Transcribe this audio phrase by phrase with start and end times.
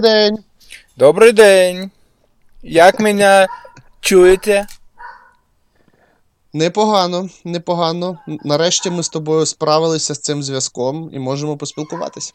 [0.00, 0.38] день.
[0.96, 1.90] Добрий день.
[2.62, 3.46] Як мене
[4.00, 4.66] чуєте?
[6.52, 8.18] Непогано, непогано.
[8.26, 12.32] Нарешті ми з тобою справилися з цим зв'язком і можемо поспілкуватися.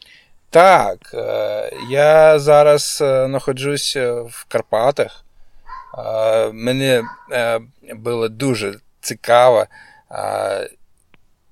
[0.50, 3.96] Так, е, я зараз е, знаходжусь
[4.30, 5.24] в Карпатах.
[5.98, 7.02] Е, Мені
[7.94, 9.66] було дуже цікаво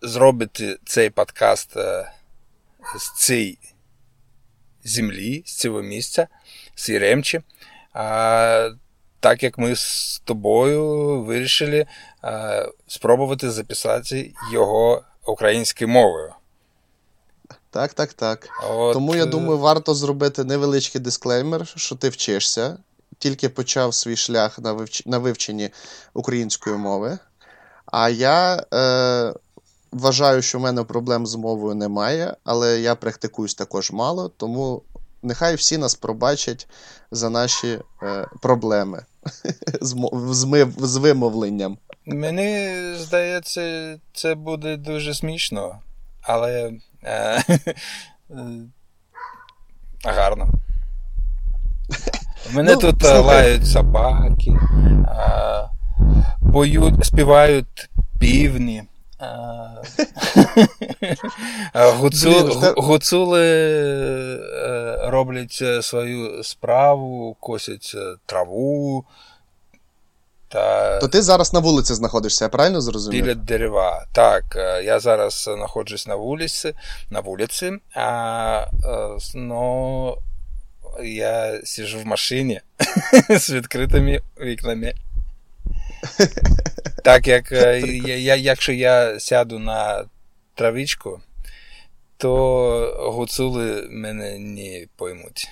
[0.02, 1.76] зробити цей подкаст
[2.98, 3.58] з цієї
[4.84, 6.28] землі, з цього місця,
[6.74, 7.40] з Єремчі.
[9.20, 11.86] Так як ми з тобою вирішили
[12.86, 16.32] спробувати записати його українською мовою.
[17.70, 18.48] Так, так, так.
[18.70, 18.92] От...
[18.92, 22.78] Тому я думаю, варто зробити невеличкий дисклеймер, що ти вчишся,
[23.18, 25.06] тільки почав свій шлях на вивч...
[25.06, 25.70] на вивченні
[26.14, 27.18] української мови.
[27.86, 29.34] А я е,
[29.92, 34.82] вважаю, що в мене проблем з мовою немає, але я практикуюсь також мало, тому
[35.22, 36.68] нехай всі нас пробачать
[37.10, 39.04] за наші е, проблеми
[39.80, 39.96] з,
[40.30, 41.78] з, з вимовленням.
[42.06, 45.78] Мені здається, це буде дуже смішно,
[46.22, 46.72] але
[47.04, 47.44] е,
[50.04, 50.48] гарно.
[52.52, 53.22] Мене ну, тут слухай.
[53.22, 54.52] лають собаки,
[56.52, 58.82] поють, співають півні.
[62.76, 64.38] Гуцули е,
[65.10, 69.04] роблять е, свою справу, косять е, траву.
[70.48, 70.98] Та...
[70.98, 73.24] То ти зараз на вулиці знаходишся, я правильно зрозумів?
[73.24, 74.06] Біля дерева.
[74.12, 74.44] Так,
[74.84, 76.74] я зараз знаходжусь на вулиці,
[77.10, 78.66] на вулиці, а
[79.34, 80.16] но
[81.04, 82.60] я сижу в машині
[83.30, 84.94] з відкритими вікнами.
[87.02, 90.04] Так як е, я, якщо я сяду на
[90.54, 91.20] травичку,
[92.16, 95.48] то гуцули мене не поймуть.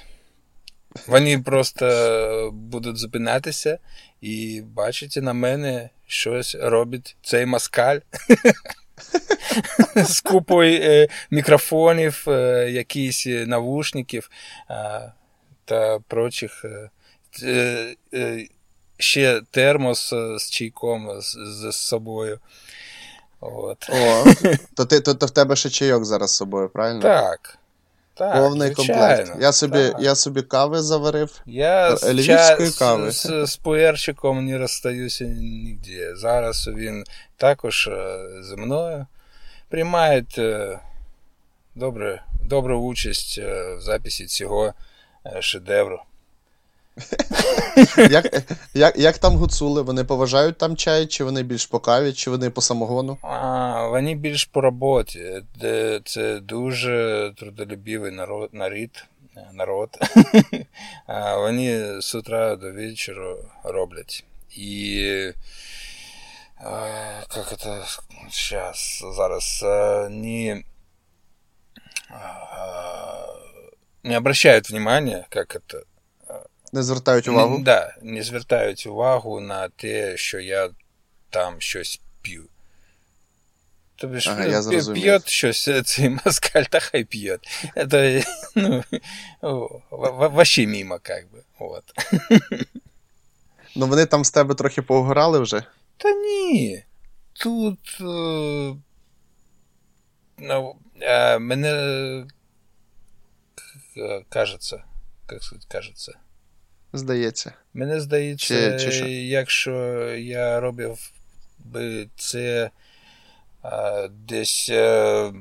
[1.07, 3.79] Вони просто будуть зупинятися
[4.21, 7.99] і бачите на мене щось робить цей маскаль.
[9.97, 14.31] З купою е, мікрофонів, е, якісь навушників
[15.65, 16.65] та прочих.
[19.01, 22.39] Е, е, ще термос е, з чайком з, з собою.
[23.41, 23.91] От.
[23.91, 24.25] О,
[24.77, 27.03] То ти, то, то в тебе ще чайок зараз з собою, правильно?
[27.03, 27.59] Так.
[28.15, 29.33] так Повний комплект.
[29.41, 31.43] Я собі я собі кави заварив.
[31.47, 33.13] Я з, ча- кави.
[33.13, 36.17] з, з пуерчиком не розстаюся ніде.
[36.17, 37.05] Зараз він
[37.37, 39.07] також е, зі мною
[39.69, 40.81] приймає е,
[41.75, 44.73] добре, добру участь в записі цього
[45.41, 46.01] шедевру.
[48.11, 48.43] Як
[48.75, 49.83] як, як там гуцули?
[49.83, 53.19] Вони поважають там чай, чи вони більш по каві, чи вони по самогону?
[53.23, 55.43] А, Вони більш по роботі.
[56.05, 58.51] Це дуже трудолюбивий народ.
[58.53, 58.91] народ.
[59.53, 59.99] народ.
[61.07, 64.25] а Вони з утра до вечора роблять.
[64.57, 64.95] І
[67.37, 67.83] як це
[68.31, 69.65] зараз, зараз
[70.11, 70.63] не,
[74.03, 75.83] не обращают внимания, как это
[76.73, 77.59] не звертають увагу?
[77.59, 80.71] Не, да, не звертають увагу на те, що я
[81.31, 82.45] там щось п'ю.
[83.97, 87.39] Тобі ж ага, п'є щось цей москаль, та хай п'є.
[87.91, 88.85] Це, ну,
[90.11, 91.43] вообще мимо, как би.
[91.59, 91.85] От.
[93.77, 95.65] Ну вони там з тебе трохи поугорали вже?
[95.97, 96.85] Та ні.
[97.33, 97.99] Тут.
[98.01, 98.77] Е,
[100.39, 102.27] ну, е, мене
[104.29, 104.85] кажеться,
[105.31, 106.19] як сказати, кажеться.
[106.93, 107.53] Здається.
[107.75, 109.73] Мене здається, чи, чи якщо
[110.15, 111.13] я робив
[111.65, 112.71] би це
[113.63, 115.33] а, десь а,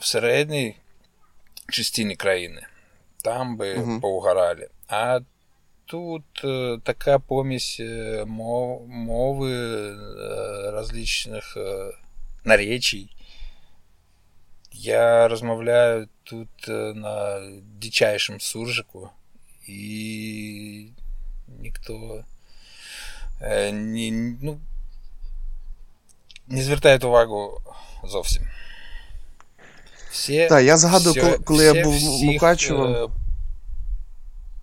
[0.00, 0.76] в середній
[1.68, 2.66] частині країни,
[3.22, 4.00] там би угу.
[4.00, 4.68] поугорали.
[4.88, 5.20] А
[5.84, 7.82] тут а, така помість
[8.26, 9.94] мов, мови
[10.70, 11.56] различних
[12.44, 13.08] наречій.
[14.72, 16.48] Я розмовляю тут
[16.94, 17.40] на
[17.80, 19.10] дичайшому суржику.
[19.68, 20.86] І
[21.60, 22.24] ніхто
[23.40, 24.58] е, ні, ну,
[26.48, 27.60] не звертає увагу
[28.04, 28.42] зовсім.
[30.10, 32.86] Всі, Так, я згадую, все, коли, коли я був Мукачево.
[32.86, 33.08] Е,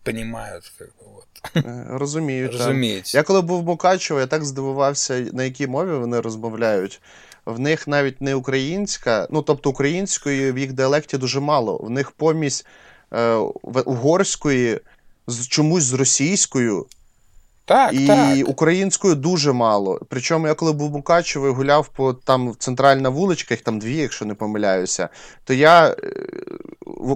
[0.03, 1.55] Понімають, як от.
[1.65, 2.51] Е, розумію.
[2.51, 3.15] Розуміють.
[3.15, 7.01] Я коли був в Мукачево, я так здивувався, на якій мові вони розмовляють.
[7.45, 11.77] В них навіть не українська, ну тобто української в їх діалекті дуже мало.
[11.77, 12.65] В них помість
[13.13, 13.33] е,
[13.85, 14.79] угорської,
[15.27, 16.85] з чомусь з російською.
[17.65, 18.49] Так, і так.
[18.49, 19.99] українською дуже мало.
[20.09, 24.25] Причому я коли був Мукачево і гуляв по там центральна вуличка, їх там дві, якщо
[24.25, 25.09] не помиляюся,
[25.43, 25.95] то я е,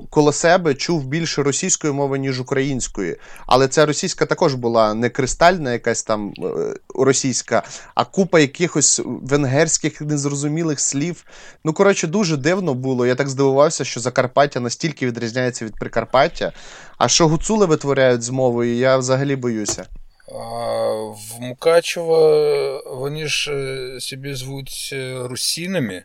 [0.10, 3.18] коло себе чув більше російської мови, ніж української.
[3.46, 7.64] Але ця російська також була не кристальна, якась там е, російська,
[7.96, 11.24] а купа якихось венгерських незрозумілих слів.
[11.64, 13.06] Ну, коротше, дуже дивно було.
[13.06, 16.52] Я так здивувався, що Закарпаття настільки відрізняється від Прикарпаття.
[16.98, 19.86] А що гуцули витворяють з мовою, я взагалі боюся.
[20.28, 26.04] В Мукачево вони ж е, собі звуть е, русінами.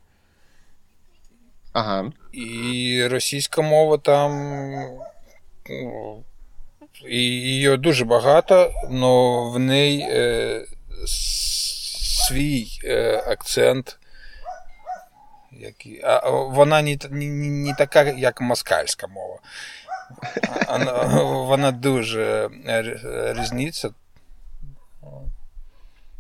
[1.73, 2.13] Ага.
[2.33, 4.33] І російська мова там.
[5.71, 6.23] Ну,
[7.09, 10.67] і її дуже багато, але в неї е,
[12.29, 13.99] свій е, акцент.
[15.53, 19.39] Який, а Вона не, не, не така, як москальська мова.
[20.69, 20.93] Вона,
[21.23, 22.51] вона дуже
[23.39, 23.91] різниця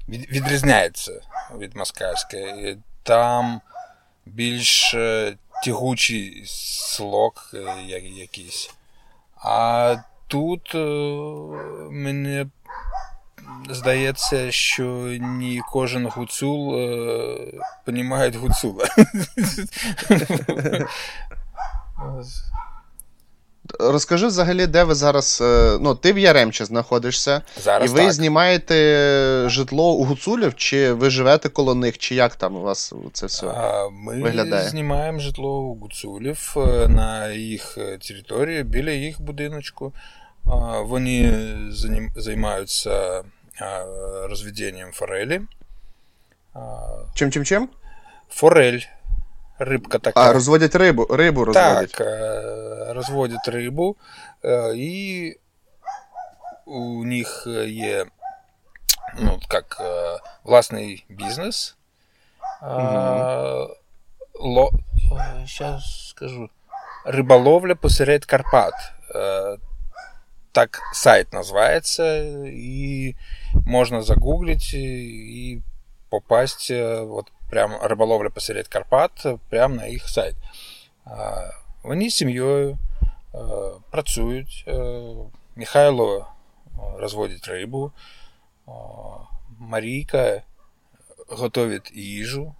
[0.08, 1.12] відрізняється
[1.58, 2.78] від москальської.
[3.02, 3.60] Там
[4.26, 7.82] більш е, тягучий слог е,
[8.16, 8.70] якийсь.
[9.44, 9.96] А
[10.26, 10.78] тут е,
[11.90, 12.46] мені
[13.70, 14.84] здається, що
[15.20, 16.76] не кожен гуцул
[17.84, 18.84] понімає гуцула.
[23.80, 25.38] Розкажи взагалі, де ви зараз.
[25.42, 28.12] Е, ну, ти в Яремче знаходишся, зараз і ви так.
[28.12, 28.74] знімаєте
[29.48, 33.46] житло у гуцулів, чи ви живете коло них, чи як там у вас це все
[33.92, 34.68] Ми виглядає?
[34.68, 39.92] знімаємо житло у гуцулів е, на їх е, території, біля їх будиночку.
[40.84, 41.34] Вони
[42.16, 43.22] займаються
[44.28, 45.40] розведенням форелі.
[47.14, 47.68] Чим чим чим?
[48.30, 48.80] Форель
[49.61, 50.29] рибка така.
[50.29, 51.91] А, розводять рибу, рибу розводять.
[51.91, 53.95] Так, е, розводять рибу,
[54.45, 55.35] е, і
[56.65, 58.05] у них є
[59.19, 61.77] ну, как, е, власний бізнес.
[62.61, 63.69] Угу.
[64.39, 64.71] Ло...
[65.45, 66.49] Сейчас скажу.
[67.05, 68.73] Риболовля посеред Карпат.
[70.51, 73.15] Так сайт називається, і
[73.65, 75.61] можна загуглить і
[76.09, 76.71] попасть
[77.09, 80.34] от прям риболовля посеред Карпат, прямо на їх сайт.
[81.82, 82.78] Вони з сім'єю
[83.90, 84.68] працюють.
[85.56, 86.26] Михайло
[86.98, 87.92] розводить рибу,
[89.58, 90.42] Марійка
[91.28, 92.54] готовить їжу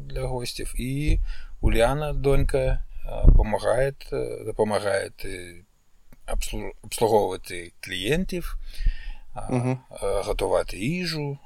[0.00, 1.18] для гостів, і
[1.60, 2.84] Уляна, донька,
[3.26, 3.94] допомагає,
[4.46, 5.10] допомагає
[6.82, 8.56] обслуговувати клієнтів,
[9.50, 9.78] угу.
[10.00, 11.38] готувати їжу.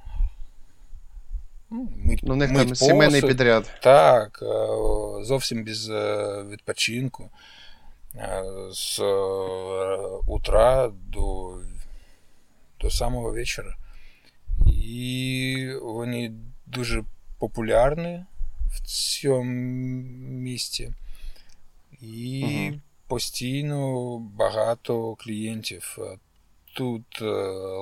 [1.70, 1.88] Ну,
[2.22, 3.70] ну, в них там сімейний підряд.
[3.82, 7.30] Так, е, зовсім без е, відпочинку.
[8.14, 9.00] Е, з
[10.26, 11.54] утра до
[12.80, 13.76] до самого вечора.
[14.66, 16.32] І вони
[16.66, 17.04] дуже
[17.38, 18.24] популярні
[18.70, 19.42] в цьому
[20.30, 20.92] місті.
[22.00, 22.80] І угу.
[23.06, 25.98] постійно багато клієнтів
[26.74, 27.20] тут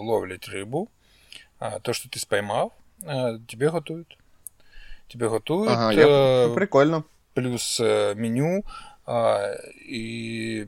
[0.05, 0.89] ловлять рибу.
[1.59, 2.73] А то, що ти спіймав,
[3.48, 4.18] тебе готують.
[5.12, 5.72] Тебе готують.
[5.72, 6.08] Ага, я...
[6.08, 7.04] Э, Прикольно.
[7.34, 8.64] Плюс э, меню.
[9.90, 10.66] І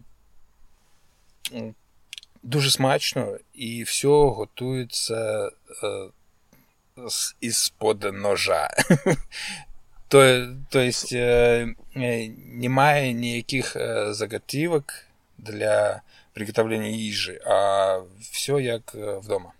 [2.44, 5.52] дуже смачно, і все готується
[7.42, 8.70] із-под ножа.
[10.08, 10.90] Тобто
[12.54, 13.78] немає ніяких
[14.10, 14.94] заготівок
[15.38, 16.02] для
[16.34, 17.98] приготовлення їжі, а
[18.32, 19.52] все як вдома.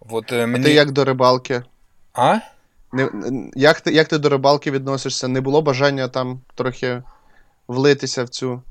[0.00, 0.64] От, е, мені...
[0.64, 1.62] А ти як до рибалки?
[2.12, 2.38] А?
[2.92, 3.10] Не,
[3.54, 5.28] Як ти як ти до рибалки відносишся?
[5.28, 7.02] Не було бажання там трохи
[7.68, 8.62] влитися в цю?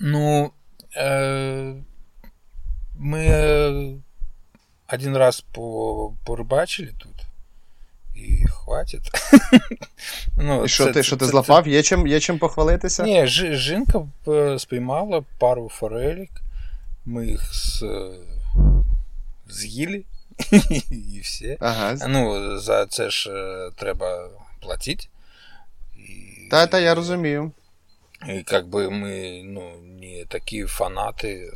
[0.00, 0.50] Ну,
[0.96, 1.74] е,
[2.98, 3.92] ми е,
[4.92, 7.14] один раз по, порибачили тут.
[8.14, 9.10] І хватить.
[10.38, 11.64] ну, І що це, ти що ти це, злапав?
[11.64, 11.70] Це...
[11.70, 13.02] Є чим є чим похвалитися?
[13.02, 16.30] Ні, ж, жінка е, спіймала пару форелік.
[17.04, 17.84] Ми їх з
[19.48, 20.04] з'їли
[20.90, 21.56] і все.
[21.60, 21.96] Ага.
[22.08, 25.06] Ну, за це ж е, треба платити.
[25.96, 27.52] І, Та, та, я розумію.
[28.28, 31.52] І как би ми ну, не такі фанати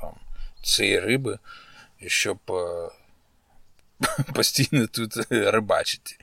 [0.00, 0.14] там,
[0.62, 1.38] цієї риби,
[2.06, 2.90] щоб е,
[4.34, 6.16] постійно тут рибачити.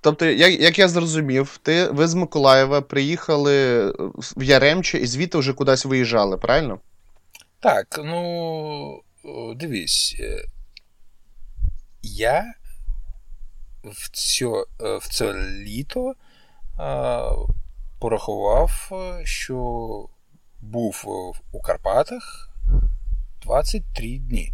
[0.00, 3.86] Тобто, як як я зрозумів, ти, ви з Миколаєва приїхали
[4.36, 6.80] в Яремче і звідти вже кудись виїжджали, правильно?
[7.60, 9.02] Так, ну,
[9.56, 10.44] дивись, е,
[12.02, 12.54] я
[13.84, 14.46] в це,
[14.98, 16.14] в це літо
[17.98, 18.92] порахував,
[19.24, 20.08] що
[20.60, 21.04] був
[21.52, 22.50] у Карпатах
[23.42, 24.52] 23 дні.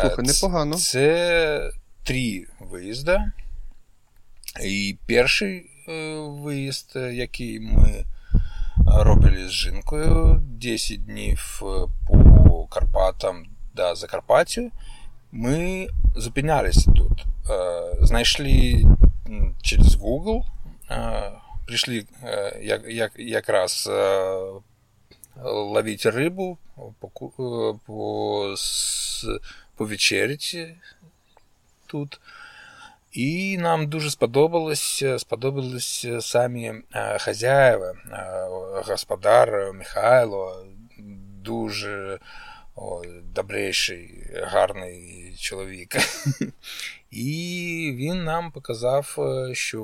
[0.00, 0.76] Слухай, непогано.
[0.76, 1.70] Це
[2.02, 3.18] три виїзди.
[4.62, 5.70] І перший
[6.18, 8.04] виїзд, який ми
[8.96, 11.62] робили з жінкою 10 днів
[12.06, 14.70] по Карпатам до Закарпаття,
[15.32, 17.24] ми зупинялися тут.
[18.00, 18.84] Знайшли
[19.62, 20.42] через Google,
[21.66, 22.04] прийшли
[22.60, 23.90] як, як, якраз
[25.44, 26.58] ловити рибу,
[27.00, 27.08] по,
[27.86, 28.54] по,
[29.76, 30.74] повечеряти
[31.86, 32.20] тут.
[33.12, 36.74] І нам дуже сподобалось, сподобались самі
[37.18, 37.94] хазяїва,
[38.88, 40.66] господар Михайло,
[41.42, 42.18] дуже
[42.74, 45.96] о, добрейший, гарний чоловік.
[47.10, 49.18] І він нам показав,
[49.52, 49.82] що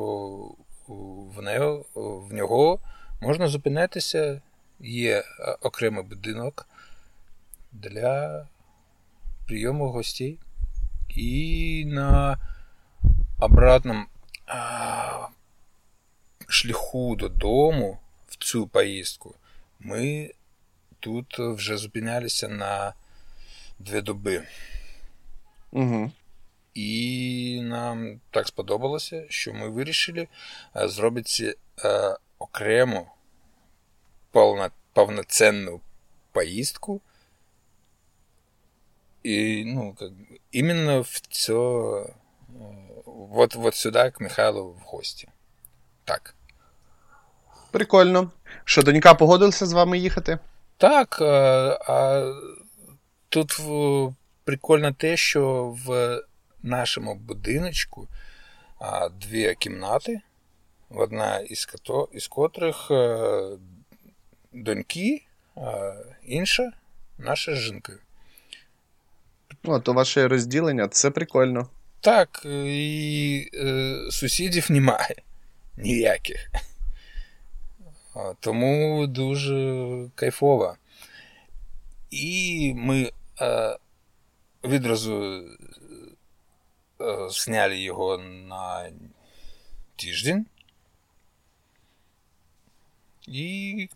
[1.36, 1.84] в нього,
[2.28, 2.80] в нього
[3.20, 4.42] можна зупинитися,
[4.80, 5.24] є
[5.62, 6.66] окремий будинок
[7.72, 8.46] для
[9.46, 10.38] прийому гостей.
[11.08, 12.38] І на
[13.38, 14.06] обратному
[16.48, 19.34] шляху додому в цю поїздку
[19.78, 20.32] ми
[21.00, 22.94] тут вже зупинялися на
[23.78, 24.42] дві доби.
[25.70, 26.10] Угу.
[26.74, 30.28] І нам так сподобалося, що ми вирішили
[30.74, 31.56] зробити
[32.38, 33.08] окрему
[34.92, 35.80] повноцінну
[36.32, 37.00] поїздку.
[39.24, 40.12] И, ну, как
[40.52, 41.52] именно в це,
[43.26, 45.28] вот, вот сюди, к Михайлу в гості.
[46.04, 46.34] Так.
[47.70, 48.30] Прикольно.
[48.64, 50.38] Що, донька погодилася з вами їхати?
[50.76, 51.18] Так.
[51.20, 52.32] А, а
[53.28, 53.60] Тут
[54.44, 56.18] прикольно те, що в
[56.62, 58.08] нашому будиночку
[58.80, 60.20] а, дві кімнати,
[60.90, 63.56] одна із кото, із котрих а,
[64.52, 65.22] доньки,
[65.56, 65.94] а
[66.26, 66.72] інша
[67.18, 67.98] наша з жінкою.
[69.64, 71.68] О, то ваше розділення це прикольно.
[71.99, 75.15] Так, і е, сусідів немає
[75.77, 76.51] ніяких.
[78.39, 80.77] Тому дуже кайфово.
[82.09, 83.77] І ми е,
[84.63, 85.43] відразу
[87.01, 88.91] е, зняли його на
[89.95, 90.45] тиждень.
[93.27, 93.89] І,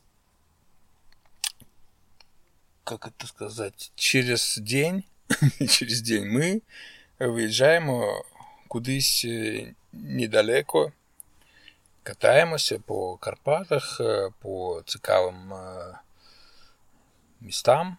[2.83, 5.03] как это сказать, через день
[5.69, 6.61] через день ми
[7.28, 8.24] виїжджаємо
[8.68, 9.26] кудись
[9.92, 10.92] недалеко,
[12.02, 14.00] катаємося по Карпатах,
[14.40, 15.52] по цікавим
[17.40, 17.96] містам,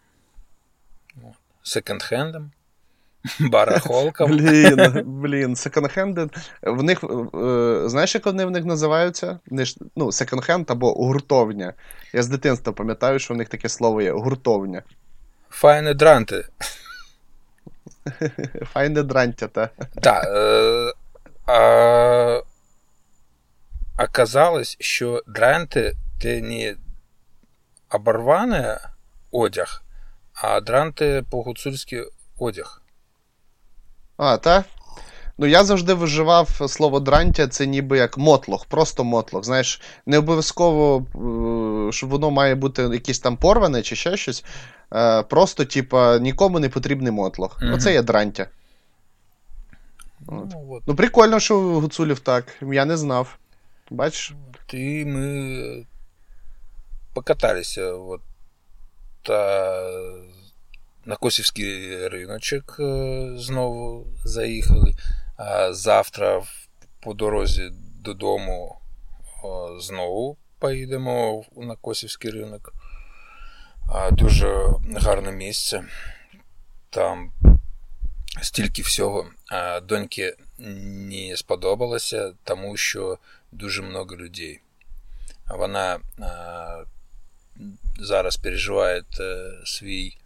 [1.62, 2.50] секонд-хендам.
[3.40, 4.30] Барахолкам.
[4.30, 6.30] Блін, блін, секонд-хенди.
[6.62, 7.04] В них,
[7.90, 9.38] знаєш, як вони в них називаються?
[9.96, 11.72] Ну, секонд-хенд або гуртовня.
[12.12, 14.82] Я з дитинства пам'ятаю, що в них таке слово є гуртовня.
[15.50, 16.44] Файне дранти.
[18.72, 19.70] Файне дрантя, та.
[20.00, 20.26] Так.
[21.46, 22.40] А,
[23.98, 26.76] Оказалось, що дранти це не
[27.90, 28.64] оборваний
[29.30, 29.82] одяг,
[30.34, 32.04] а дранти по-гуцульськи
[32.38, 32.82] одяг.
[34.16, 34.64] А, так?
[35.38, 39.44] Ну, я завжди виживав слово дрантя, це ніби як мотлох, просто мотлох.
[39.44, 41.06] Знаєш, не обов'язково,
[41.88, 44.44] е, що воно має бути якесь там порване чи ще щось.
[44.92, 47.62] Е, просто, типа, нікому не потрібний мотлох.
[47.62, 47.74] Mm-hmm.
[47.74, 48.46] Оце є дрантя.
[50.26, 50.46] От.
[50.50, 50.82] Ну, от.
[50.86, 52.44] ну, прикольно, що гуцулів так.
[52.62, 53.38] Я не знав.
[53.90, 54.34] Бачиш?
[54.72, 55.86] І ми
[57.14, 58.20] покаталися от,
[59.22, 59.90] та,
[61.04, 64.94] на Косівський риночок е, знову заїхали.
[65.36, 66.42] А завтра
[67.00, 68.78] по дорозі додому
[69.78, 72.72] знову поїдемо на Косівський ринок.
[74.12, 75.84] Дуже гарне місце.
[76.90, 77.32] Там
[78.42, 79.26] стільки всього.
[79.82, 83.18] Доньки не сподобалося, тому що
[83.52, 84.60] дуже много людей.
[85.48, 86.00] Вона
[87.98, 90.16] зараз переживає е, свій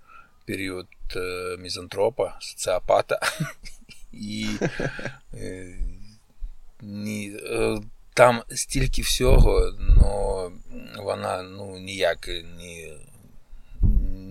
[0.46, 0.86] період
[1.16, 3.20] е, мізантропа, соціопата.
[4.12, 4.46] І
[6.80, 7.78] ні, е,
[8.14, 9.72] там стільки всього,
[10.02, 10.50] але
[11.02, 12.96] вона ну, ніяк не,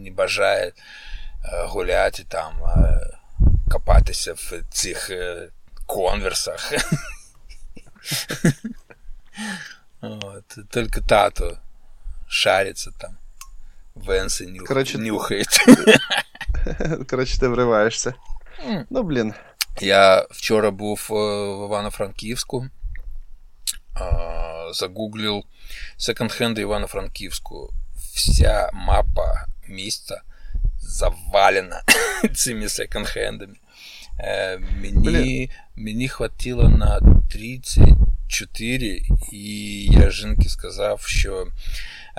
[0.06, 0.72] не бажає е,
[1.66, 3.18] гуляти там, е,
[3.70, 5.10] копатися в цих
[5.86, 6.72] конверсах.
[10.00, 11.58] От, Тільки тато
[12.28, 13.16] шариться там.
[13.94, 14.66] Венси нюх...
[14.66, 15.58] Короче, нюхають.
[17.10, 18.14] Коротше, ти вриваєшся.
[18.66, 18.84] Mm.
[18.90, 19.34] Ну, блін.
[19.80, 22.68] Я вчора був в Івано-Франківську,
[24.72, 25.44] загуглив
[25.98, 27.70] секонд-хенди Івано-Франківську.
[28.16, 30.22] Вся мапа міста
[30.80, 31.82] завалена
[32.34, 33.54] цими секонд-хендами.
[34.18, 37.00] Е, мені, мені хватило на
[37.30, 39.00] 34,
[39.32, 41.46] і я жінки сказав, що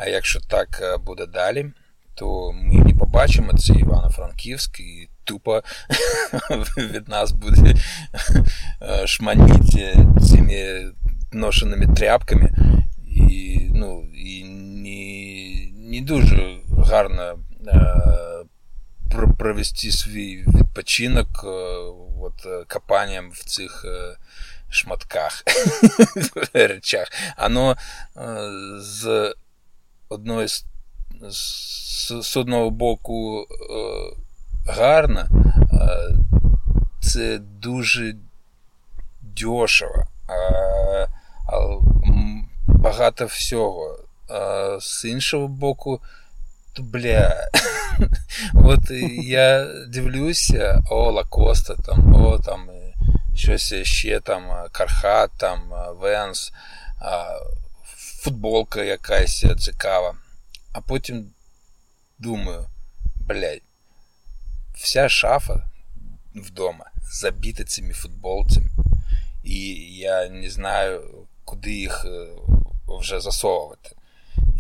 [0.08, 1.72] якщо так буде далі,
[2.16, 5.64] то ми не побачимо цей Івано-Франківськ і тупо
[6.78, 7.76] від нас буде
[9.06, 10.86] шманіти цими
[11.32, 12.52] ношеними тряпками.
[13.08, 15.27] І ну, і не,
[15.89, 17.39] не дуже гарно
[19.39, 21.45] провести свій відпочинок
[22.21, 23.85] от, копанням в цих
[24.71, 25.45] шматках
[26.55, 27.09] речах.
[27.39, 27.77] Оно
[28.79, 29.35] з
[30.09, 30.65] одної з,
[32.23, 33.47] з одного боку
[34.67, 35.29] гарно,
[37.01, 38.15] це дуже
[39.23, 40.05] дешево.
[42.67, 44.08] Багато всього.
[44.30, 46.02] А з іншого боку,
[46.74, 47.50] то бля.
[48.54, 48.92] От
[49.24, 52.70] я дивлюся, о, Лакоста, там, о, там
[53.36, 56.54] щось ще там, Кархат, там, Венс,
[57.98, 60.16] футболка якась цікава.
[60.72, 61.32] А потім
[62.20, 62.66] думаю,
[63.28, 63.62] блядь,
[64.76, 65.70] вся шафа
[66.36, 68.70] вдома забита цими футболцями.
[69.44, 69.60] І
[69.98, 72.06] я не знаю, куди їх
[72.88, 73.96] вже засовувати.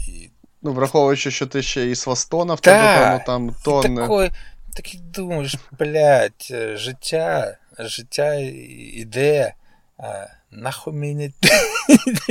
[0.08, 0.30] І
[0.62, 4.02] Ну, враховуючи, що ти ще і свастона в тебе, певно, там тонни.
[4.02, 4.30] Такой,
[4.76, 8.34] такий думаєш, блядь, життя, життя
[8.94, 9.54] іде.
[9.98, 11.34] А, нахуй мені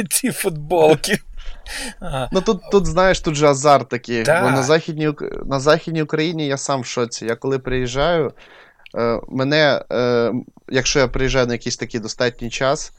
[0.09, 1.19] ці футболки.
[2.31, 4.23] Ну тут, тут, знаєш, тут же азарт такий.
[4.23, 4.41] Да.
[4.41, 5.13] Бо на Західній
[5.45, 7.25] на Західній Україні я сам в шоці.
[7.25, 8.33] Я коли приїжджаю,
[8.95, 10.31] е, мене, е,
[10.69, 12.93] якщо я приїжджаю на якийсь такий достатній час,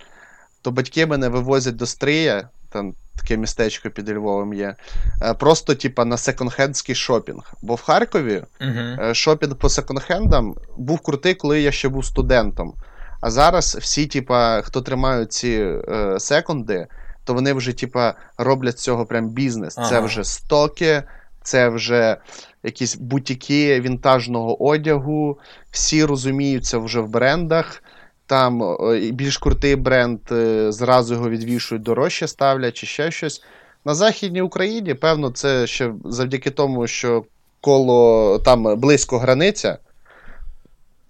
[0.63, 4.75] то батьки мене вивозять до Стрия, там таке містечко під Львовом є.
[5.23, 7.53] Е, просто, типа, на секонд-хендський шопінг.
[7.63, 9.15] Бо в Харкові uh-huh.
[9.15, 12.75] шопінг по секонд-хендам був крутий, коли я ще був студентом.
[13.21, 15.49] А зараз всі, типа, хто тримають ці
[15.89, 16.87] е, секунди,
[17.25, 19.79] то вони вже, типа, роблять з цього прям бізнес.
[19.79, 19.89] Ага.
[19.89, 21.03] Це вже стоки,
[21.43, 22.17] це вже
[22.63, 25.39] якісь бутіки вінтажного одягу,
[25.71, 27.83] всі розуміються вже в брендах.
[28.29, 28.77] Там
[29.13, 33.43] більш крутий бренд, е, зразу його відвішують дорожче ставлять чи ще щось.
[33.85, 37.25] На Західній Україні, певно, це ще завдяки тому, що
[37.61, 39.79] коло там близько границя,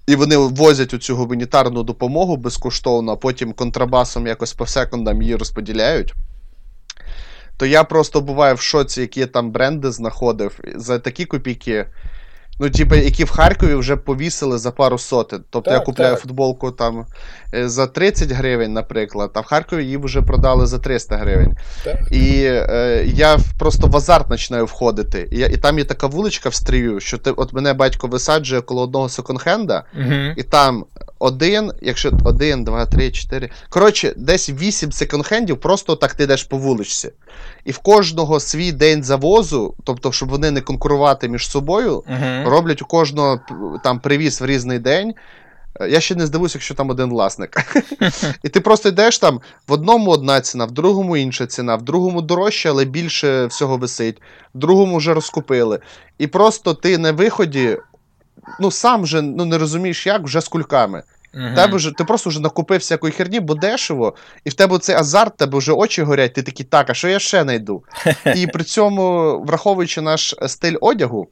[0.07, 6.15] і вони возять оцю гуманітарну допомогу безкоштовно, а потім контрабасом якось по секундам її розподіляють.
[7.57, 11.87] То я просто буваю в шоці, які там бренди знаходив за такі копійки.
[12.61, 15.45] Ну, типу, які в Харкові вже повісили за пару сотень.
[15.51, 16.23] Тобто так, я купляю так.
[16.23, 17.07] футболку там
[17.55, 21.57] е, за 30 гривень, наприклад, а в Харкові її вже продали за 300 гривень.
[21.85, 21.97] Так.
[22.11, 25.29] І е, я просто в азарт починаю входити.
[25.33, 28.83] І, і там є така вуличка в стрію, що ти, от мене батько висаджує коло
[28.83, 30.35] одного секонд-хенда, угу.
[30.37, 30.85] і там
[31.19, 33.51] один, якщо один, два, три, чотири.
[33.69, 37.11] Коротше, десь вісім секонд-хендів, просто так ти йдеш по вуличці.
[37.65, 42.49] І в кожного свій день завозу, тобто, щоб вони не конкурувати між собою, uh-huh.
[42.49, 43.41] роблять у кожного
[43.85, 45.15] там привіз в різний день.
[45.89, 47.57] Я ще не здивуюся, якщо там один власник.
[48.43, 52.23] І ти просто йдеш там в одному одна ціна, в другому інша ціна, в другому
[52.23, 54.23] дорожче, але більше всього висить,
[54.55, 55.79] в другому вже розкупили.
[56.19, 57.79] І просто ти на виході
[58.61, 61.03] ну сам же ну, не розумієш, як вже з кульками.
[61.35, 61.55] Uh-huh.
[61.55, 65.37] Тебе вже, Ти просто вже накупив всякої херні, бо дешево, і в тебе цей азарт,
[65.37, 67.85] тебе вже очі горять, ти такий, так, а що я ще знайду?
[68.37, 71.29] І при цьому, враховуючи наш стиль одягу,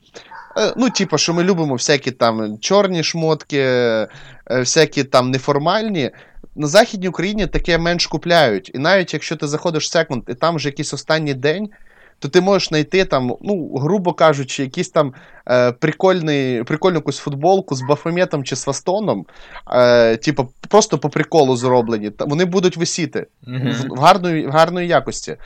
[0.58, 4.08] е, ну, типу, що ми любимо всякі там чорні шмотки, е,
[4.50, 6.10] всякі там неформальні.
[6.56, 8.70] На Західній Україні таке менш купляють.
[8.74, 11.68] І навіть якщо ти заходиш в секунд, і там вже якийсь останній день,
[12.18, 15.14] то ти можеш знайти там, ну, грубо кажучи, якийсь там
[15.50, 19.26] е, прикольний, прикольну якусь футболку з бафометом чи з фастоном,
[19.72, 22.12] е, типу, просто по приколу зроблені.
[22.18, 23.88] Вони будуть висіти mm-hmm.
[23.88, 25.36] в, в гарної, в гарної якості.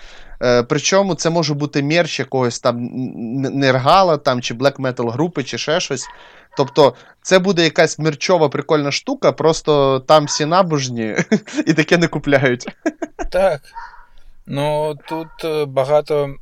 [0.42, 2.88] Е, Причому це може бути мерч якогось там
[3.40, 6.06] нергала там, чи black metal групи, чи ще щось.
[6.56, 11.16] Тобто, це буде якась мерчова прикольна штука, просто там всі набожні
[11.66, 12.66] і таке не купляють.
[13.30, 13.60] Так.
[14.46, 16.34] Ну тут е, багато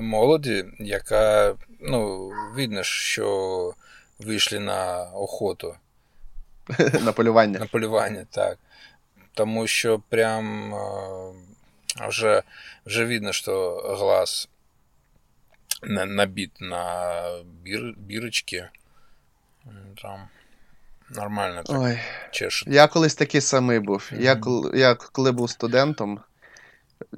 [0.00, 3.74] молоді, яка, ну, видно, що
[4.18, 5.76] вийшли на охоту.
[7.04, 7.58] На полювання.
[7.58, 8.58] На полювання, так.
[9.34, 10.74] Тому що прям
[12.08, 12.42] вже
[12.86, 14.48] вже видно, що глаз
[15.86, 17.22] набит на
[17.62, 18.68] бір, бірочки.
[20.02, 20.28] Там
[21.10, 21.98] нормально так Ой.
[22.30, 22.68] чешуть.
[22.68, 24.10] Я колись такий самий був.
[24.12, 24.72] Mm-hmm.
[24.74, 26.20] Я, я коли був студентом,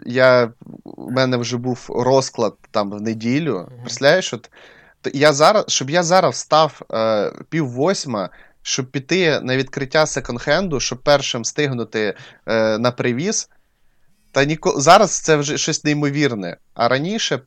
[0.06, 0.52] я,
[0.84, 3.68] У мене вже був розклад там в неділю.
[3.80, 4.50] Представляєш, от
[5.12, 8.30] я зараз, щоб я зараз встав е, пів восьма,
[8.62, 12.14] щоб піти на відкриття секонд-хенду, щоб першим стигнути
[12.46, 13.50] е, на привіз.
[14.32, 14.80] Та ніко...
[14.80, 16.56] зараз це вже щось неймовірне.
[16.74, 17.40] А раніше,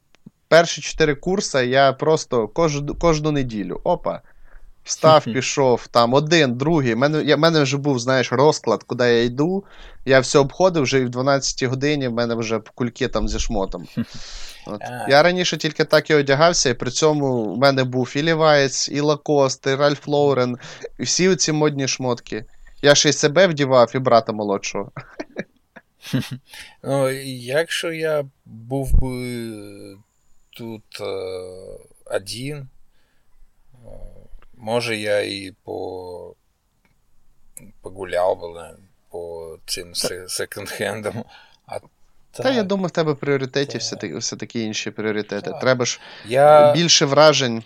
[0.47, 3.81] перші чотири курси, я просто кожну, кожну неділю.
[3.83, 4.21] Опа.
[4.89, 6.93] Встав, пішов, там один, другий.
[6.93, 9.63] У мене я, мене вже був, знаєш, розклад, куди я йду.
[10.05, 13.87] Я все обходив вже і в 12 годині в мене вже кульки там зі шмотом.
[14.67, 14.81] От.
[15.09, 18.99] Я раніше тільки так і одягався, і при цьому в мене був і Лівайц, і
[18.99, 20.57] Лакост, і Ральф Лоурен,
[20.99, 22.45] і всі ці модні шмотки.
[22.81, 24.91] Я ще й себе вдівав, і брата молодшого.
[26.83, 29.97] Ну, Якщо я був би
[30.49, 31.05] тут е,
[32.05, 32.67] один,
[34.59, 36.35] може я і по
[37.81, 38.77] погуляв би
[39.09, 39.93] по цим
[40.27, 41.23] секонд-хендам.
[41.65, 41.79] А
[42.31, 45.51] та, Та я думаю, в тебе в пріоритеті все-таки все такі інші пріоритети.
[45.51, 45.59] Так.
[45.59, 46.73] Треба ж я...
[46.73, 47.63] більше вражень.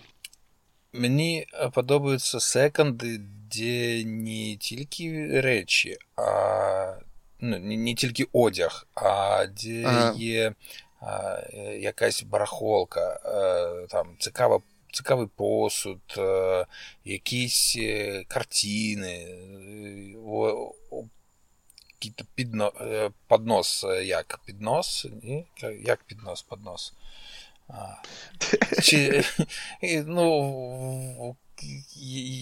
[0.92, 3.20] Мені подобаються секонди,
[3.56, 6.96] де не тільки речі, а
[7.40, 10.14] ну, не, не тільки одяг, а де ага.
[10.16, 10.52] є
[11.00, 11.38] а,
[11.78, 14.60] якась барахолка, а, там цікава.
[14.94, 16.20] Цікавий посуд,
[17.04, 17.78] якісь
[18.28, 19.36] картини,
[22.34, 22.72] підно,
[23.26, 25.06] поднос, як піднос?
[25.22, 25.46] Ні?
[25.84, 26.92] Як піднос, поднос?
[28.82, 29.24] Чи,
[30.06, 31.36] ну,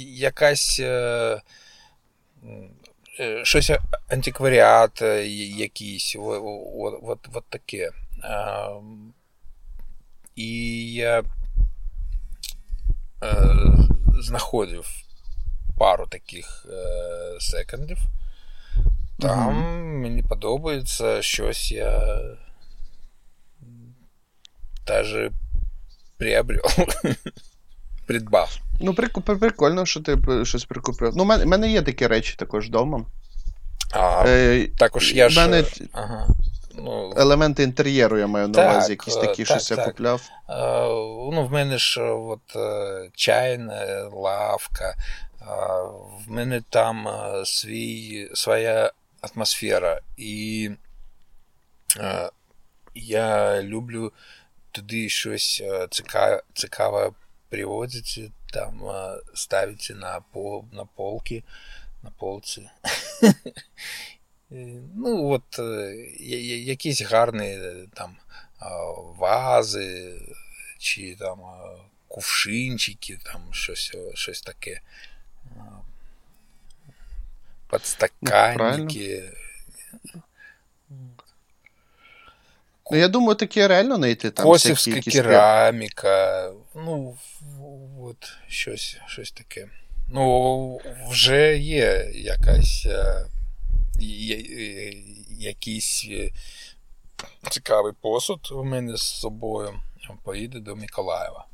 [0.06, 0.80] якась
[3.42, 3.70] щось
[4.08, 5.02] антикваріат
[5.58, 7.90] якийсь, от, от, от таке.
[8.22, 8.68] А,
[10.36, 11.22] і е,
[14.22, 14.87] знаходив
[15.78, 17.98] пару таких е, секондів.
[19.18, 19.98] Там угу.
[19.98, 22.18] мені подобається щось я
[24.87, 25.30] даже
[26.18, 26.64] приобрел.
[28.06, 28.58] Придбав.
[28.80, 31.12] Ну, прикольно, що ти щось прикупив.
[31.16, 33.06] Ну, в мене є такі речі також вдома.
[33.92, 35.40] А, е, Також я ж.
[35.40, 35.64] Мене...
[35.92, 36.26] Ага.
[36.74, 39.78] Ну, Елементи інтер'єру я маю на увазі, якісь такі, так, щось так.
[39.78, 40.30] я купляв.
[40.46, 40.87] А,
[41.32, 44.94] ну, В мене ж от, е, чайна лавка,
[45.40, 50.00] а, в мене там е, свій, своя атмосфера.
[50.16, 50.70] І
[52.00, 52.30] а,
[52.94, 54.12] я люблю
[54.72, 57.11] туди щось цікаве, цікаве
[57.48, 58.82] приводити, там
[59.35, 61.42] ставити на пол, на полки,
[62.02, 62.70] на полці.
[64.94, 65.58] Ну, от
[66.66, 67.58] якісь гарні
[67.94, 68.16] там
[69.18, 70.20] вази,
[70.78, 71.38] чи там
[72.08, 74.80] кувшинчики, там щось щось таке.
[77.66, 79.32] Подстаканники.
[82.90, 84.46] Ну, я думаю, таке реально знайти там.
[84.46, 86.52] Косівська кераміка.
[86.74, 87.16] Ну,
[88.02, 89.68] от щось щось таке.
[90.08, 92.86] Ну, вже є якась
[95.38, 96.07] якийсь
[97.50, 99.81] цікавий посуд у мене з собою.
[100.22, 101.46] Поїде до Миколаєва.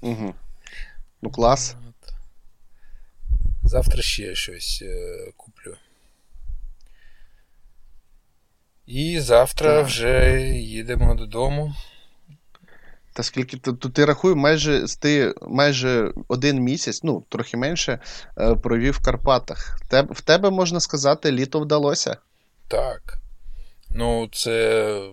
[0.00, 0.34] Угу.
[1.22, 1.76] Ну, клас.
[3.64, 4.84] Завтра ще щось
[5.36, 5.76] куплю.
[8.86, 11.74] І завтра вже їдемо додому.
[13.18, 17.98] Та скільки то, то ти рахуй, майже ти майже один місяць, ну, трохи менше,
[18.38, 19.80] е, провів в Карпатах.
[19.88, 22.16] Теб, в тебе, можна сказати, літо вдалося?
[22.68, 23.18] Так.
[23.90, 25.10] Ну, це.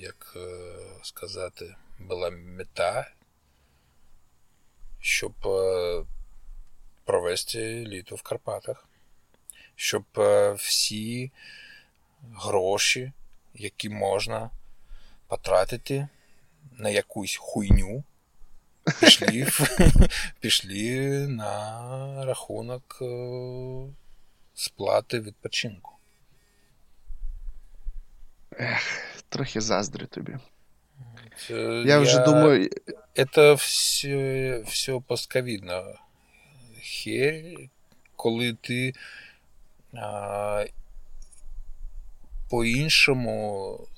[0.00, 0.40] Як е,
[1.02, 3.10] сказати, була мета,
[5.00, 6.02] щоб е,
[7.04, 8.86] провести літо в Карпатах
[9.76, 11.30] щоб е, всі
[12.34, 13.12] гроші,
[13.54, 14.50] які можна
[15.32, 16.08] потратити
[16.72, 18.04] на якусь хуйню,
[19.00, 19.46] пішли
[20.40, 23.06] пішли на рахунок е,
[24.54, 25.92] сплати відпочинку.
[28.58, 28.82] Ех,
[29.28, 30.36] трохи заздрю тобі.
[31.38, 32.70] Це, я, я вже думаю.
[33.34, 35.94] Це все все постковідно.
[36.82, 37.68] Херь,
[38.16, 38.94] коли ти
[39.94, 40.64] а,
[42.50, 43.91] по-іншому е,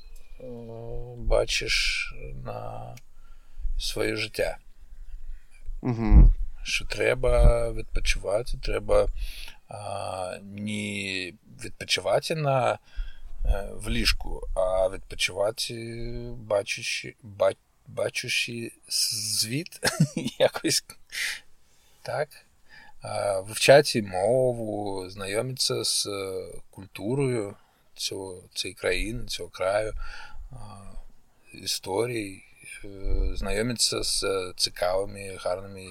[1.17, 2.95] бачиш на
[3.79, 4.57] своє життя.
[5.83, 6.33] Угу.
[6.63, 9.09] Що треба відпочивати, треба
[9.69, 11.33] а, не
[11.65, 15.75] відпочивати на е, в ліжку, а відпочивати,
[16.37, 17.15] бачучи,
[17.87, 19.81] бачучи звіт
[20.39, 20.85] якось
[22.03, 22.29] так
[23.47, 27.55] вивчати мову, знайомитися з е, культурою
[27.95, 29.93] цього, цієї країни, цього краю,
[31.53, 32.43] історій,
[32.85, 32.89] е,
[33.35, 34.25] знайомитися з
[34.57, 35.87] цікавими, гарними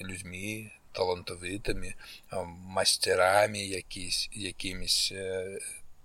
[0.00, 1.94] людьми, талантовитими,
[2.66, 5.12] мастерами якісь, якимись.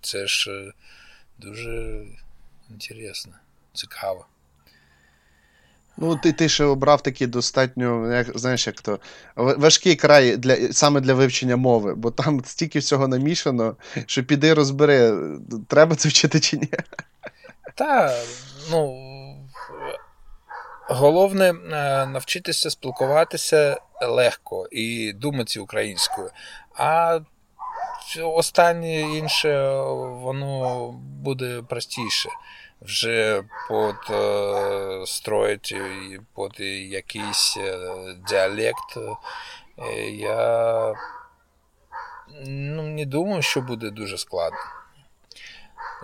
[0.01, 0.73] Це ж
[1.37, 2.05] дуже
[2.69, 3.33] інтересно,
[3.73, 4.25] цікаво.
[6.01, 8.99] Ну, ти ти ще обрав такий достатньо, як, знаєш, як то
[9.35, 15.13] важкий край для саме для вивчення мови, бо там стільки всього намішано, що піди розбери,
[15.67, 16.69] треба це вчити чи ні.
[17.79, 18.11] Так,
[18.71, 19.05] ну
[20.89, 21.53] головне е,
[22.05, 26.31] навчитися спілкуватися легко і думати українською.
[26.75, 27.19] А
[28.23, 32.29] останнє інше, воно буде простіше
[32.81, 35.75] вже подстроїть
[36.35, 36.59] під
[36.91, 37.57] якийсь
[38.29, 38.97] діалект.
[40.11, 40.93] Я
[42.45, 44.78] ну, не думаю, що буде дуже складно.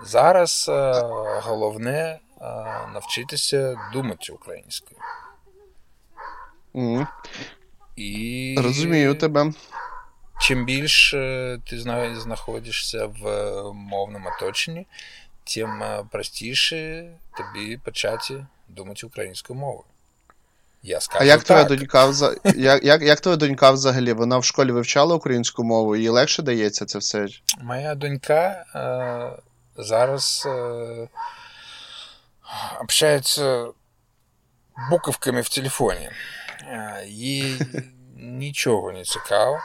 [0.04, 0.70] Зараз
[1.42, 2.18] головне
[2.92, 5.00] навчитися думати українською.
[6.74, 7.06] Mm.
[7.96, 8.56] І...
[8.58, 9.52] Розумію тебе.
[10.40, 11.78] Чим більше ти
[12.20, 13.22] знаходишся в
[13.72, 14.86] мовному оточенні,
[15.44, 19.84] тим простіше тобі почати думати українською мовою.
[20.82, 21.46] Я скажу А як так.
[21.46, 22.12] твоя донька
[22.56, 24.12] як, як, як твоя донька взагалі?
[24.12, 27.26] Вона в школі вивчала українську мову, їй легше дається це все?
[27.60, 29.42] Моя донька е,
[29.78, 31.08] зараз е,
[32.80, 33.66] общається
[34.90, 36.10] буковками в телефоні.
[36.62, 37.60] Е, їй
[38.16, 39.60] нічого не цікаво.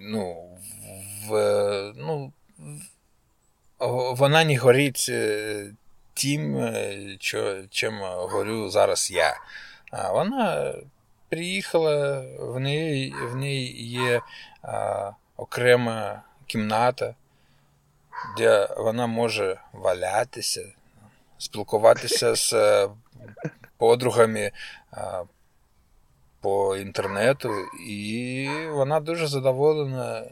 [0.00, 0.58] Ну,
[1.28, 1.32] в,
[1.96, 2.32] ну,
[4.16, 5.72] вона не горить е,
[6.14, 7.16] тим, е,
[7.70, 9.36] чим горю зараз я.
[10.12, 10.74] Вона
[11.28, 14.20] приїхала, в неї в неї є
[14.62, 17.14] а, окрема кімната,
[18.36, 20.64] де вона може валятися,
[21.38, 22.88] спілкуватися з е,
[23.78, 24.52] подругами
[26.40, 27.50] по інтернету,
[27.88, 30.24] і вона дуже задоволена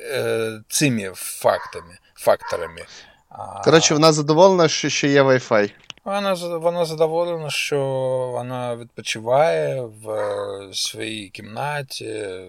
[0.00, 2.80] Е, цими фактами, факторами.
[3.64, 5.72] Коротше, вона задоволена, що ще є Wi-Fi.
[6.04, 7.78] Вона вона задоволена, що
[8.32, 12.48] вона відпочиває в е, своїй кімнаті, е,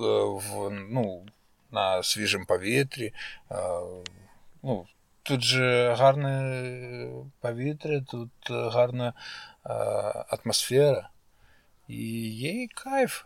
[0.00, 1.26] в, ну,
[1.70, 3.12] на свіжому повітрі.
[4.62, 4.86] Ну,
[5.22, 7.08] Тут же гарне
[7.40, 9.12] повітря, тут гарна
[10.28, 11.08] атмосфера.
[11.88, 11.96] І
[12.34, 13.22] їй кайф.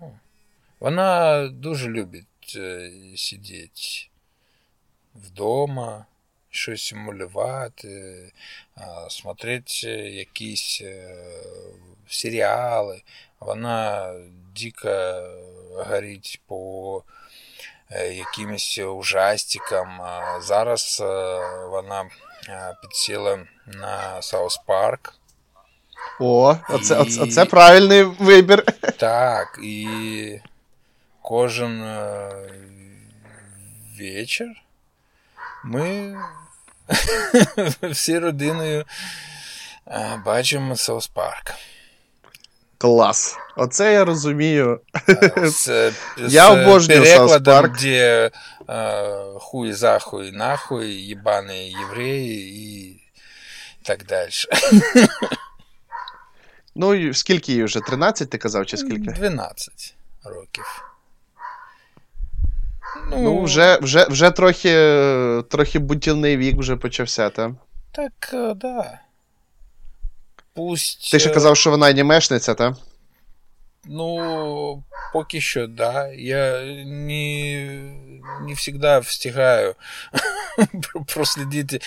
[0.00, 0.18] Ну,
[0.80, 4.08] вона дуже любить е, сидіти
[5.14, 6.06] вдома,
[6.50, 8.32] щось малювати,
[9.08, 11.16] смотрети якісь е,
[12.08, 13.02] серіали.
[13.40, 14.12] Вона
[14.56, 15.22] дико
[15.76, 17.02] горить по
[17.90, 20.00] е, якимось ужастикам.
[20.40, 21.02] Зараз
[21.70, 22.04] вона
[22.82, 25.14] підсіла на Саус Парк.
[26.20, 26.98] О, оце, і...
[26.98, 28.64] оце, оце правильний вибір.
[28.98, 30.38] Так, і
[31.22, 31.98] кожен
[33.98, 34.46] вечір
[35.64, 36.16] ми
[37.82, 38.84] всі родиною
[40.24, 41.54] бачимо Соус Парк.
[42.78, 43.36] Клас.
[43.56, 44.80] Оце я розумію.
[45.36, 47.80] З, я обожнюю Саус Парк.
[47.80, 48.30] де
[48.68, 53.00] uh, хуй захуй нахуй, єбані євреї і
[53.82, 54.30] так далі.
[56.76, 57.80] Ну, скільки їй вже?
[57.80, 59.10] 13 ти казав, чи скільки?
[59.10, 60.84] 12 років.
[63.10, 64.72] Ну, ну вже вже, вже трохи
[65.50, 67.50] трохи бутівний вік вже почався, так?
[67.92, 68.56] Так, так.
[68.56, 69.00] Да.
[70.54, 71.10] Пусть...
[71.10, 72.74] Ти ще казав, що вона анімешниця, так?
[73.84, 76.08] Ну, поки що, да.
[76.08, 77.66] Я не,
[78.40, 79.74] не завжди встигаю
[81.06, 81.80] прослідити,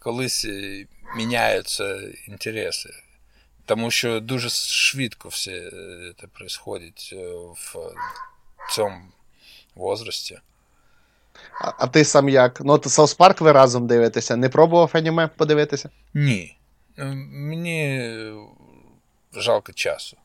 [0.00, 0.46] колись
[1.16, 2.90] міняються інтереси.
[3.66, 5.70] Тому що дуже швидко все
[6.20, 7.16] це відбувається
[7.54, 7.76] в
[8.74, 9.02] цьому
[9.74, 10.38] возрасті.
[11.60, 12.60] А а ти сам як?
[12.60, 14.36] Ну, то Саус Парк ви разом дивитеся.
[14.36, 15.90] Не пробував аніме подивитися?
[16.14, 16.56] Ні.
[16.96, 18.10] Мені
[19.32, 20.16] жалко часу.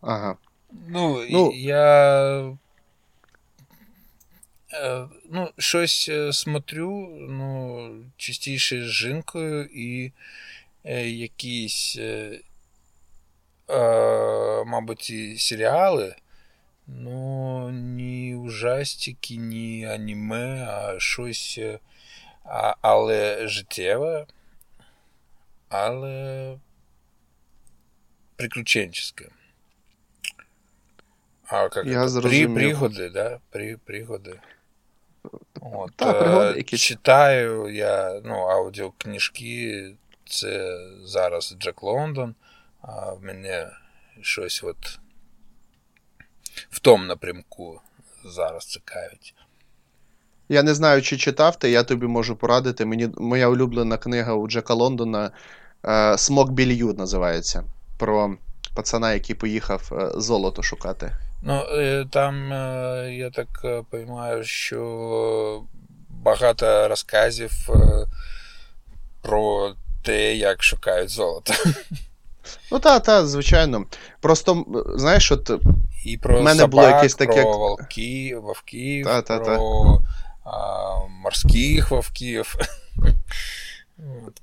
[0.00, 0.36] Ага.
[0.88, 1.52] Ну, ну...
[1.54, 2.56] я.
[5.30, 10.12] Ну, щось смотрю, ну, частіше з жінкою і
[10.84, 12.40] е, якісь, е,
[13.70, 16.14] е, мабуть, серіали.
[16.86, 21.60] Ну, ні ужастики, ні аніме, а щось,
[22.44, 24.26] а, але життєве,
[25.68, 26.58] але
[28.36, 29.30] приключенческе.
[31.48, 32.22] А как Я это?
[32.22, 33.40] При, пригоди, да?
[33.50, 34.40] При, пригоди.
[35.60, 36.80] От, Та, пригоди е, якісь.
[36.80, 42.34] Читаю я ну, аудіокнижки, це зараз Джек Лондон,
[42.80, 43.70] а в мене
[44.20, 44.98] щось от
[46.70, 47.80] в тому напрямку
[48.24, 49.34] зараз цікавить.
[50.48, 52.84] Я не знаю, чи читав ти, я тобі можу порадити.
[52.84, 55.30] Мені моя улюблена книга у Джека Лондона
[55.84, 57.64] е, Смок Білью називається.
[57.98, 58.34] Про
[58.74, 61.12] пацана, який поїхав е, золото шукати.
[61.42, 62.50] Ну, е, там,
[63.12, 63.48] я так
[63.92, 65.62] розумію, що
[66.08, 67.52] багато розказів
[69.22, 71.52] про те, як шукають золото.
[72.72, 73.84] Ну так, так, звичайно.
[74.20, 75.50] Просто, знаєш, от
[76.04, 79.44] І про В мене собак, було якесь таке- про волків, вовків, Та, та, та.
[79.44, 80.00] про
[81.22, 82.54] морських вовків.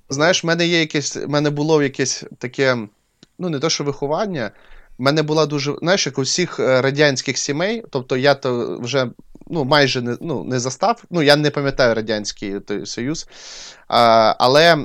[0.10, 2.78] Знаєш, в мене є якесь, в мене було якесь таке,
[3.39, 4.52] ну не то, що виховання.
[4.98, 9.08] В мене була дуже, знаєш, як у всіх е, радянських сімей, тобто я то вже
[9.48, 13.28] ну, майже не, ну, не застав, ну я не пам'ятаю Радянський той, Союз.
[13.88, 14.78] А, але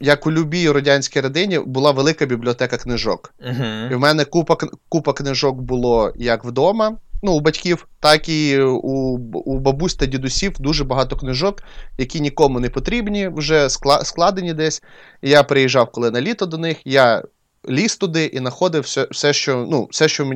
[0.00, 3.34] як у любій радянській родині була велика бібліотека книжок.
[3.40, 3.96] І Угу.
[3.96, 4.56] в мене купа,
[4.88, 10.52] купа книжок було як вдома, ну, у батьків, так і у, у бабусь та дідусів
[10.58, 11.62] дуже багато книжок,
[11.98, 14.82] які нікому не потрібні, вже скла- складені десь.
[15.22, 17.22] Я приїжджав коли на літо до них, я
[17.68, 20.30] ліз туди і знаходив все, все, що, ну, все, що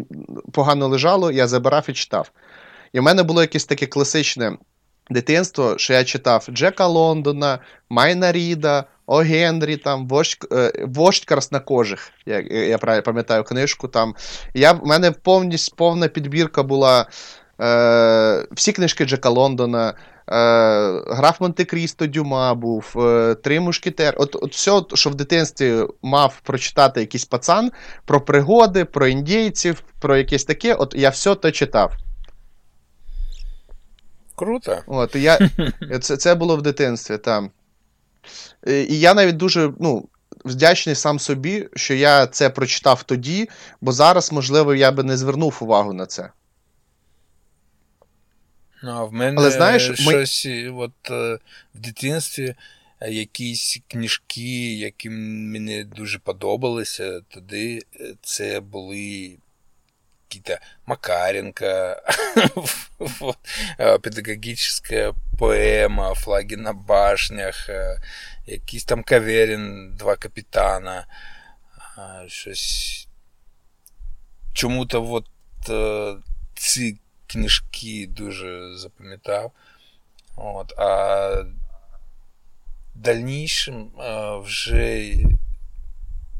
[0.53, 2.31] погано лежало, я забирав і читав.
[2.93, 4.53] І в мене було якесь таке класичне
[5.11, 12.11] дитинство, що я читав Джека Лондона, Майна Ріда, О Генрі, там, Вождь, е, Вождь краснокожих.
[12.27, 14.15] Я, я правильно пам'ятаю книжку там.
[14.55, 17.07] Я, в мене повністю повна підбірка була.
[17.61, 19.95] Е, всі книжки Джека Лондона, е,
[21.07, 24.15] Граф Монте-Крісто Дюма був, е, Три мушкетер.
[24.17, 27.71] От, от все, що в дитинстві мав прочитати якийсь пацан
[28.05, 31.93] про пригоди, про індійців, про якесь таке, от я все то читав.
[34.39, 34.83] Круто.
[34.87, 35.39] От, і я,
[36.01, 37.51] це, це було в дитинстві, там.
[38.67, 40.09] І я навіть дуже ну,
[40.45, 43.49] вдячний сам собі, що я це прочитав тоді,
[43.81, 46.31] бо зараз, можливо, я би не звернув увагу на це.
[48.83, 51.39] Ну, а в мене Але знаєш, щось е, от, е,
[51.75, 52.55] в дитинстві
[53.01, 57.83] е, якісь книжки, які мені дуже подобалися, тоді
[58.23, 59.37] це були
[60.28, 62.02] какие-то Макаренко,
[63.00, 63.38] вот,
[63.78, 68.02] е, педагогическая поема, флаги на башнях, е,
[68.46, 71.08] якийсь там Каверін, два капітана,
[71.98, 73.08] а, щось.
[74.54, 75.28] Чому-то от
[75.70, 76.16] е,
[76.56, 79.52] ці книжки дуже запам'ятав.
[80.36, 81.44] От, а
[82.96, 85.16] дальнішим е, вже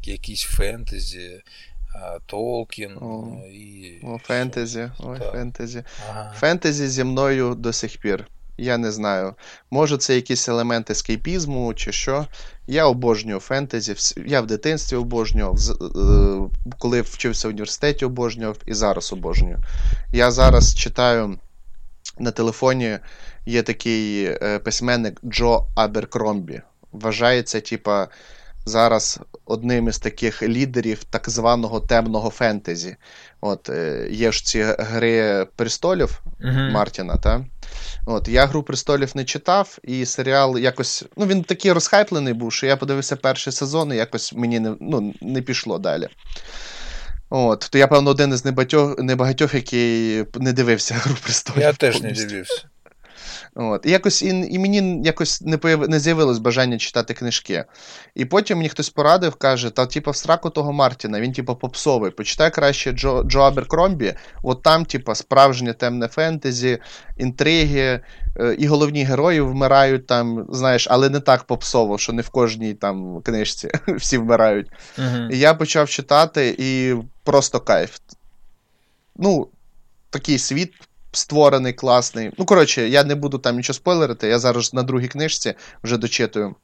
[0.04, 1.42] якісь фентезі, е,
[2.25, 4.01] Толкін О, е, і.
[4.03, 5.31] О, фентезі, ой, Так.
[5.31, 5.83] фентезі.
[6.09, 6.33] Ага.
[6.35, 8.27] Фентезі зі мною до сих пір.
[8.57, 9.33] Я не знаю.
[9.71, 12.27] Може, це якісь елементи ескейпізму чи що.
[12.67, 13.95] Я обожнюю фентезі.
[14.25, 19.57] Я в дитинстві обожнював, е, коли вчився в університеті, обожнював і зараз обожнюю.
[20.13, 21.37] Я зараз читаю
[22.19, 22.99] на телефоні
[23.45, 26.61] є такий е, письменник Джо Аберкромбі.
[26.91, 28.07] Вважається, типа,
[28.69, 32.95] зараз одним із таких лідерів так званого темного фентезі.
[33.41, 36.71] От, е, є ж ці гри престолів Мгм.
[36.71, 37.45] Мартіна, та?
[38.05, 41.05] От, я Гру престолів не читав, і серіал якось.
[41.17, 45.13] Ну, він такий розхайплений був, що я подивився перший сезон, і якось мені не, ну,
[45.21, 46.07] не пішло далі.
[47.29, 51.61] От, то я, певно, один із небагатьох, небагатьох, який не дивився Гру престолів.
[51.61, 52.68] Я теж не дивився.
[53.61, 53.85] От.
[53.85, 55.89] І, якось, і, і мені якось не, появ...
[55.89, 57.65] не з'явилось бажання читати книжки.
[58.15, 62.11] І потім мені хтось порадив, каже: та типа в сраку того Мартіна, він типа попсовий.
[62.11, 66.77] Почитай краще Джо, Джо Аберкромбі, от там, типа, справжнє темне фентезі,
[67.17, 68.01] інтриги,
[68.39, 72.73] е, і головні герої вмирають там, знаєш, але не так попсово, що не в кожній
[72.73, 74.67] там книжці всі вмирають.
[74.97, 75.29] Мгм.
[75.31, 77.97] І я почав читати, і просто кайф.
[79.15, 79.47] Ну,
[80.09, 80.73] такий світ
[81.11, 82.31] створений, класний.
[82.37, 86.55] Ну, коротше, я не буду там нічого спойлерити, я зараз на другій книжці вже дочитую.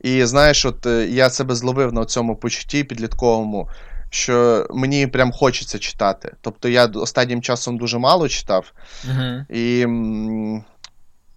[0.00, 3.68] І знаєш, от е, я себе зловив на цьому почутті підлітковому,
[4.10, 6.32] що мені прям хочеться читати.
[6.40, 8.72] Тобто я останнім часом дуже мало читав,
[9.04, 9.46] Мгм.
[9.50, 9.84] і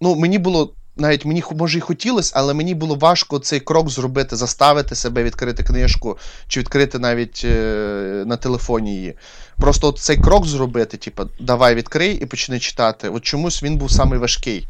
[0.01, 0.73] ну, мені було.
[0.97, 5.63] Навіть мені може і хотілося, але мені було важко цей крок зробити, заставити себе відкрити
[5.63, 6.17] книжку,
[6.47, 9.13] чи відкрити навіть е, на телефоні її.
[9.57, 13.09] Просто от цей крок зробити, типу, давай відкрий і почни читати.
[13.09, 14.67] От чомусь він був самий важкий.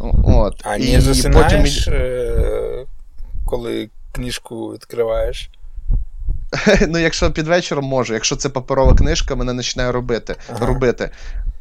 [0.00, 0.60] О- От.
[0.64, 2.86] А І не засинаєш, мені- е,
[3.46, 5.50] коли книжку відкриваєш?
[6.88, 10.36] ну, якщо під вечором можу, якщо це паперова книжка, мене починає робити.
[10.50, 10.66] Ага.
[10.66, 11.10] робити.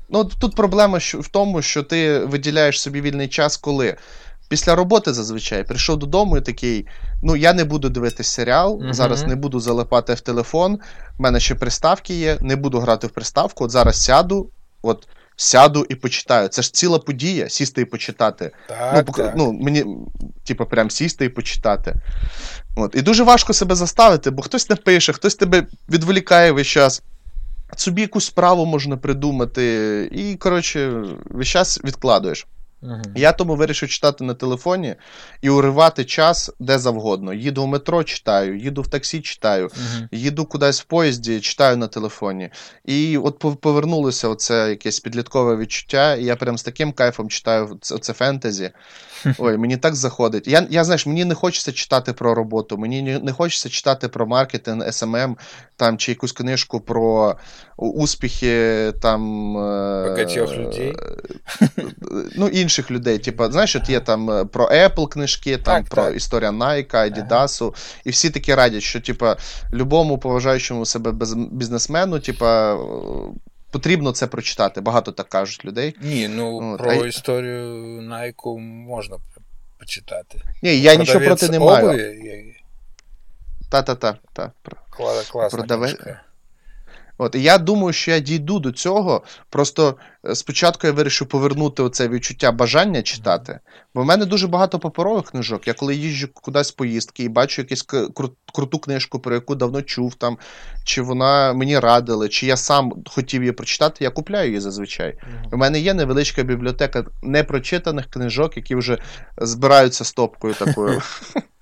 [0.09, 3.97] Ну, тут проблема в тому, що ти виділяєш собі вільний час, коли.
[4.49, 6.87] Після роботи зазвичай прийшов додому і такий:
[7.23, 8.93] ну, я не буду дивитися серіал, uh-huh.
[8.93, 10.79] зараз не буду залипати в телефон,
[11.17, 13.63] в мене ще приставки є, не буду грати в приставку.
[13.63, 14.49] От зараз сяду,
[14.81, 16.47] от сяду і почитаю.
[16.47, 18.51] Це ж ціла подія, сісти і почитати.
[18.67, 19.33] Так, ну, так.
[19.37, 19.85] ну, мені,
[20.43, 21.95] типу, прям сісти і почитати.
[22.75, 22.95] От.
[22.95, 27.01] І дуже важко себе заставити, бо хтось не пише, хтось тебе відволікає весь час.
[27.75, 32.47] Собі якусь справу можна придумати, і, коротше, весь час відкладуєш.
[32.83, 33.01] Угу.
[33.15, 34.95] Я тому вирішив читати на телефоні
[35.41, 37.33] і уривати час де завгодно.
[37.33, 40.07] Їду в метро, читаю, їду в таксі, читаю, угу.
[40.11, 42.49] їду кудись в поїзді, читаю на телефоні.
[42.85, 47.97] І от повернулося оце якесь підліткове відчуття, і я прям з таким кайфом читаю це,
[47.97, 48.71] це фентезі.
[49.37, 50.47] Ой, мені так заходить.
[50.47, 54.87] Я, я знаєш, мені не хочеться читати про роботу, мені не хочеться читати про маркетинг,
[54.87, 55.35] SMM,
[55.75, 57.35] там, чи якусь книжку про
[57.77, 59.53] успіхи там.
[59.53, 60.95] Багатьох людей.
[62.35, 63.17] Ну, інших людей.
[63.17, 66.15] Типу, знаєш, от є там е, про Apple книжки, там так, про так.
[66.15, 67.73] історія Nike, Adidas, ага.
[68.05, 69.25] і всі такі радять, що типу,
[69.73, 71.11] любому поважаючому себе
[71.51, 72.45] бізнесмену, типу,
[73.73, 74.81] потрібно це прочитати.
[74.81, 75.95] Багато так кажуть людей.
[76.01, 77.07] Ні, ну От, про а...
[77.07, 79.17] історію Найку можна
[79.79, 80.41] почитати.
[80.61, 82.13] Ні, я Продавець нічого проти не маю.
[83.71, 84.17] Та-та-та.
[84.33, 84.51] та.
[84.89, 85.95] Класна Продавець.
[87.23, 89.23] От, і я думаю, що я дійду до цього.
[89.49, 89.95] Просто
[90.25, 93.59] е, спочатку я вирішив повернути оце відчуття бажання читати.
[93.95, 95.67] Бо в мене дуже багато паперових книжок.
[95.67, 100.15] Я коли їжджу кудись поїздки і бачу якусь кру- круту книжку, про яку давно чув,
[100.15, 100.37] там,
[100.83, 105.17] чи вона мені радили, чи я сам хотів її прочитати, я купляю її зазвичай.
[105.51, 108.97] У мене є невеличка бібліотека непрочитаних книжок, які вже
[109.37, 111.01] збираються стопкою такою.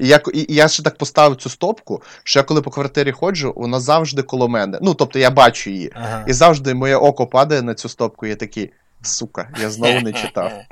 [0.00, 3.52] І я і я ще так поставив цю стопку, що я коли по квартирі ходжу,
[3.56, 4.78] вона завжди коло мене.
[4.82, 5.92] Ну, тобто я бачу її.
[5.94, 6.24] Ага.
[6.28, 8.72] І завжди моє око падає на цю стопку, і я такий,
[9.02, 10.52] сука, я знову не читав.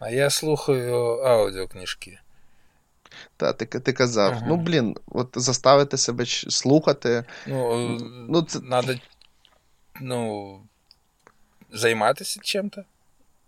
[0.00, 2.18] А я слухаю аудіокнижки.
[3.36, 4.32] Та, ти ти казав.
[4.32, 4.46] Ага.
[4.48, 7.24] Ну, блін, от заставити себе слухати.
[7.46, 7.88] Ну,
[8.28, 8.60] ну це...
[8.60, 8.94] надо,
[10.00, 10.60] ну,
[11.72, 12.84] займатися чим-то.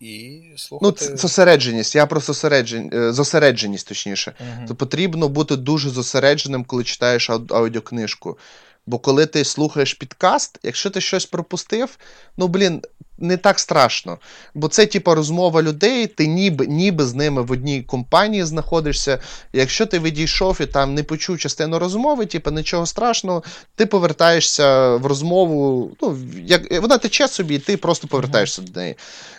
[0.01, 1.07] І слухати...
[1.11, 1.95] Ну, зосередженість.
[1.95, 3.13] Я про зосереджен...
[3.13, 4.35] зосередженість, точніше.
[4.41, 4.69] Uh-huh.
[4.69, 8.39] То потрібно бути дуже зосередженим, коли читаєш аудіокнижку.
[8.87, 11.99] Бо коли ти слухаєш підкаст, якщо ти щось пропустив,
[12.37, 12.83] ну блін,
[13.19, 14.19] не так страшно.
[14.55, 19.19] Бо це, типу, розмова людей, ти ніби ніби з ними в одній компанії знаходишся.
[19.53, 23.43] Якщо ти відійшов і там не почув частину розмови, типу, нічого страшного,
[23.75, 25.91] ти повертаєшся в розмову.
[26.03, 28.73] ну, як, Вона тече собі, і ти просто повертаєшся mm-hmm.
[28.73, 28.95] до неї.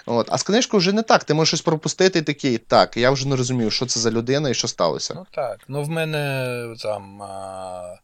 [0.05, 0.27] От.
[0.31, 1.23] А з книжкою вже не так.
[1.23, 4.49] Ти можеш щось пропустити і такий, так, я вже не розумію, що це за людина
[4.49, 5.13] і що сталося.
[5.13, 5.59] Ну так.
[5.67, 7.21] Ну, в мене там.
[7.21, 7.97] А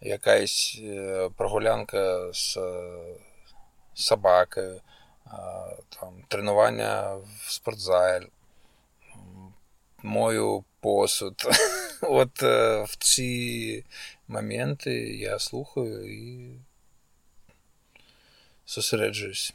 [0.00, 2.58] якась е, прогулянка з
[3.94, 4.80] собакою,
[6.00, 8.26] там, тренування в спортзалі,
[10.02, 11.42] мою посуд.
[12.02, 13.84] От е, в ці
[14.28, 16.50] моменти я слухаю і
[18.66, 19.54] зосереджуюсь.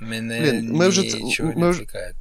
[0.00, 2.14] Мене Блін, ми вже нічого ми, не відвлікає.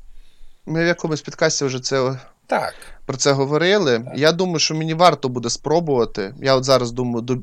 [0.66, 2.76] Ми в якомусь підкасті вже це так.
[3.06, 4.00] Про це говорили.
[4.00, 4.14] Так.
[4.18, 6.36] Я думаю, що мені варто буде спробувати.
[6.42, 7.38] Я от зараз думаю, до,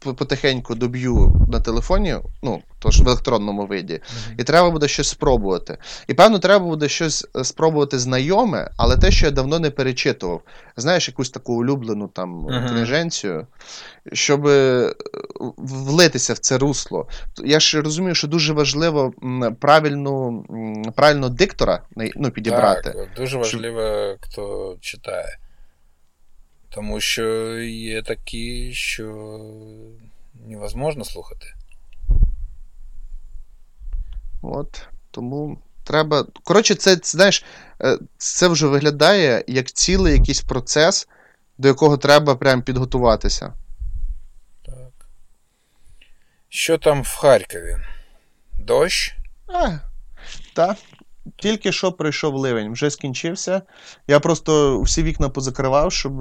[0.00, 4.40] потихеньку доб'ю на телефоні, ну, тож в електронному виді, mm-hmm.
[4.40, 5.78] і треба буде щось спробувати.
[6.06, 10.42] І певно, треба буде щось е, спробувати знайоме, але те, що я давно не перечитував.
[10.76, 12.68] Знаєш, якусь таку улюблену там mm-hmm.
[12.68, 13.46] книженцію,
[14.12, 14.94] щоб е,
[15.56, 17.08] влитися в це русло.
[17.44, 19.12] Я ж розумію, що дуже важливо
[19.60, 20.44] правильну,
[20.96, 21.82] правильно диктора
[22.16, 22.90] ну, підібрати.
[22.90, 25.07] Так, Дуже важливо, хто читає.
[26.68, 29.38] Тому що є такі, що
[30.46, 31.46] невозможно слухати.
[34.42, 34.88] От.
[35.10, 36.26] Тому треба.
[36.44, 37.44] Коротше, це, знаєш,
[38.16, 41.08] це вже виглядає як цілий якийсь процес,
[41.58, 43.52] до якого треба прям підготуватися.
[44.66, 45.08] Так.
[46.48, 47.76] Що там в Харкові?
[48.58, 49.16] Дощ?
[49.46, 49.78] А,
[50.54, 50.76] так.
[51.38, 53.62] Тільки що прийшов ливень, вже скінчився.
[54.06, 56.18] Я просто всі вікна позакривав, щоб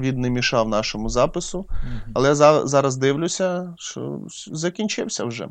[0.00, 1.66] він не мішав нашому запису.
[2.14, 4.20] Але я за, зараз дивлюся, що
[4.52, 5.48] закінчився вже.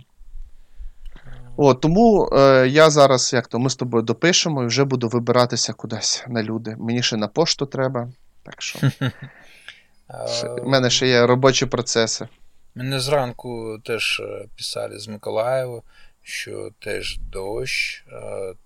[1.57, 5.73] О, тому е, я зараз, як то, ми з тобою допишемо і вже буду вибиратися
[5.73, 6.75] кудись на люди.
[6.79, 8.09] Мені ще на пошту треба.
[8.43, 8.79] Так що.
[10.63, 12.27] У мене ще є робочі процеси.
[12.75, 14.21] Мене зранку теж
[14.57, 15.81] писали з Миколаєва
[16.29, 18.05] що теж дощ,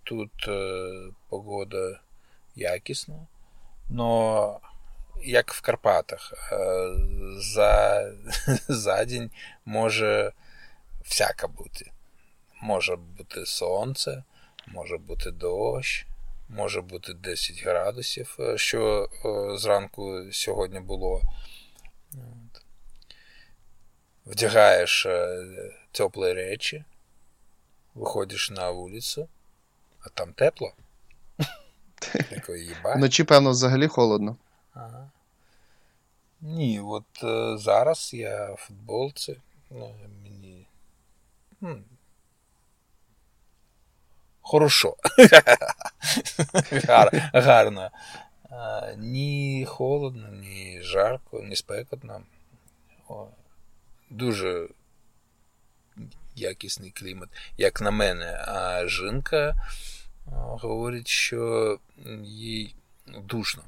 [0.03, 0.32] тут
[1.30, 1.99] погода
[2.55, 3.28] якісна,
[3.89, 4.59] но
[5.24, 6.34] як в Карпатах,
[7.38, 8.03] за,
[8.68, 9.32] за день
[9.66, 10.32] може
[11.03, 11.91] всяке бути.
[12.61, 14.24] Може бути сонце,
[14.68, 16.07] може бути дощ,
[16.49, 21.22] може бути 10 градусів, е, що е, зранку сьогодні було.
[24.26, 25.45] Вдягаєш е,
[25.91, 26.84] теплі речі,
[27.96, 29.28] виходиш на вулицю,
[30.06, 30.74] а там тепло.
[32.96, 34.36] Вночі, певно, взагалі холодно.
[34.74, 35.10] Ага.
[36.41, 39.38] Ні, от е, зараз я в футболці.
[39.70, 40.66] Ну, мені.
[41.64, 41.84] М,
[44.41, 44.96] Хорошо.
[46.88, 47.91] Гар, гарно.
[48.50, 52.22] А, ні холодно, ні жарко, ні спекотно.
[53.10, 53.28] О,
[54.10, 54.68] дуже
[56.35, 58.45] якісний клімат, як на мене.
[58.49, 59.55] А жінка
[60.26, 61.79] а, говорить, що
[62.24, 62.74] їй
[63.07, 63.62] душно.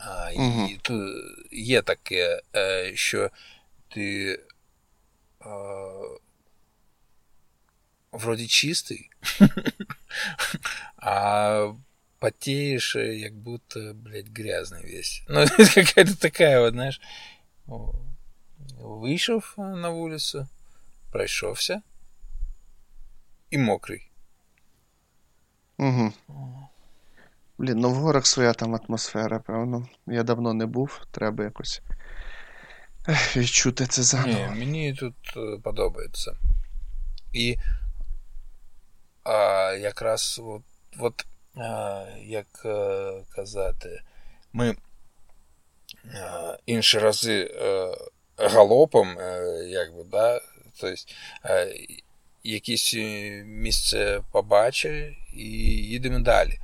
[0.00, 0.66] А, Мгм.
[0.66, 3.30] І тут є таке, е, що
[3.88, 5.48] ти е,
[8.12, 9.10] вроді чистий,
[10.96, 11.72] а
[12.18, 15.22] потеешь, э, як будто, блядь, грязный весь.
[15.28, 17.00] Ну, это какая-то такая вот, знаешь,
[17.66, 17.94] о,
[18.78, 20.48] вийшов на вулицю,
[21.15, 21.81] пройшовся
[23.49, 24.11] і мокрий.
[25.77, 26.13] Угу.
[27.57, 29.87] Блін, ну в горах своя там атмосфера, певно.
[30.07, 31.81] Я давно не був, треба якось
[33.35, 36.37] відчути це Ні, мені тут е, подобається.
[37.33, 37.57] І
[39.23, 40.63] а, якраз от,
[40.99, 44.01] от а, як е, казати,
[44.53, 44.75] ми
[46.15, 47.91] а, інші рази е,
[48.37, 50.41] галопом, е, якби, да,
[50.81, 50.95] тобто,
[51.45, 51.75] е,
[52.43, 56.59] якесь е, місце побачили і їдемо далі.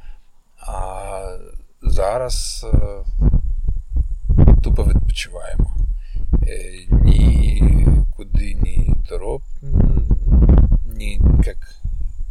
[0.58, 1.38] А
[1.82, 3.04] зараз е,
[4.64, 5.76] тупо відпочиваємо.
[6.48, 9.44] Е, Нікуди не тороп...
[10.86, 11.76] Ні, як...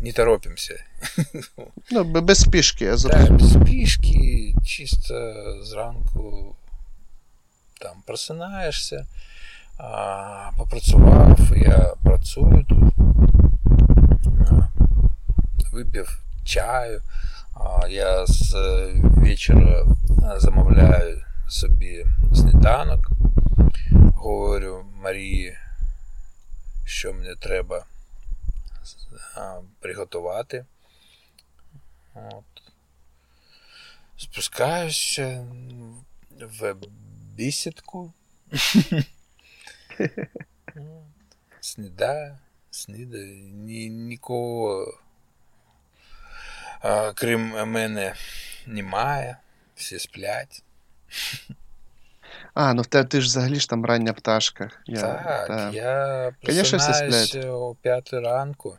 [0.01, 0.85] не торопимося.
[1.91, 6.57] Ну, без спішки, я Так, без спішки, чисто зранку
[7.81, 9.07] там просинаєшся,
[10.57, 12.95] попрацював, я працюю тут,
[14.51, 14.69] а,
[15.73, 17.03] випив чаю,
[17.91, 19.87] я з е, вечора
[20.37, 23.11] замовляю собі сніданок,
[24.17, 25.57] говорю Марії,
[26.85, 27.85] що мені треба
[29.81, 30.67] приготувати.
[32.15, 32.45] От.
[34.17, 35.45] Спускаюся
[36.41, 36.75] в
[37.35, 38.13] бісідку.
[41.61, 42.37] Снідаю,
[42.71, 43.35] снідаю.
[43.53, 44.95] Ні, нікого,
[46.81, 48.15] а, крім мене,
[48.67, 49.37] немає.
[49.75, 50.63] Всі сплять.
[52.55, 54.71] А, ну в тебе ти ж взагалі ж там рання пташка.
[54.87, 55.71] Я, так, та.
[55.71, 56.33] я
[56.95, 57.45] сплять.
[57.45, 58.79] о п'ятій ранку.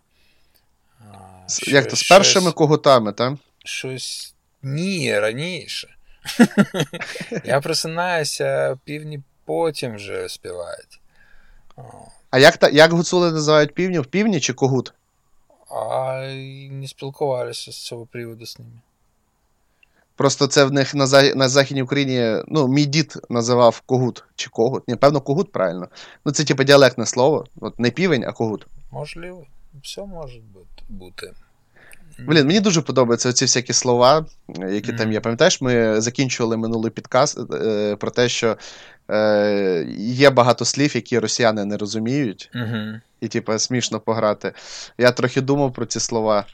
[1.00, 1.14] А,
[1.50, 3.34] С- що- Як то, з першими щось- когутами, так?
[3.66, 5.96] щось ні, раніше.
[7.44, 11.01] Я просинаюся, півні потім вже співають.
[12.30, 14.06] А як, та, як гуцули називають півнів?
[14.06, 14.94] Півні чи когут?
[15.72, 16.18] А
[16.72, 18.72] не спілкувалися з цього приводу з ними.
[20.16, 24.50] Просто це в них на, за- на Західній Україні, ну, мій дід називав когут чи
[24.50, 24.88] когут.
[24.88, 25.88] Ні, певно, когут правильно.
[26.26, 27.46] Ну, це типу діалектне слово.
[27.62, 28.68] От не півень, а когут.
[28.92, 29.46] Можливо,
[29.84, 30.40] все може
[30.90, 31.34] бути.
[32.28, 34.26] Блін, мені дуже подобаються ці всякі слова,
[34.70, 35.20] які там є.
[35.20, 38.58] Пам'ятаєш, ми закінчували минулий підказ е, про те, що
[39.12, 42.78] е, є багато слів, які росіяни не розуміють, Угу.
[43.22, 44.54] і, типу, смішно пограти.
[44.98, 46.46] Я трохи думав про ці слова.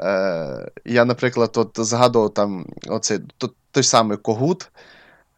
[0.00, 4.68] Е, я, наприклад, от згадував там оцей, то- той самий когут.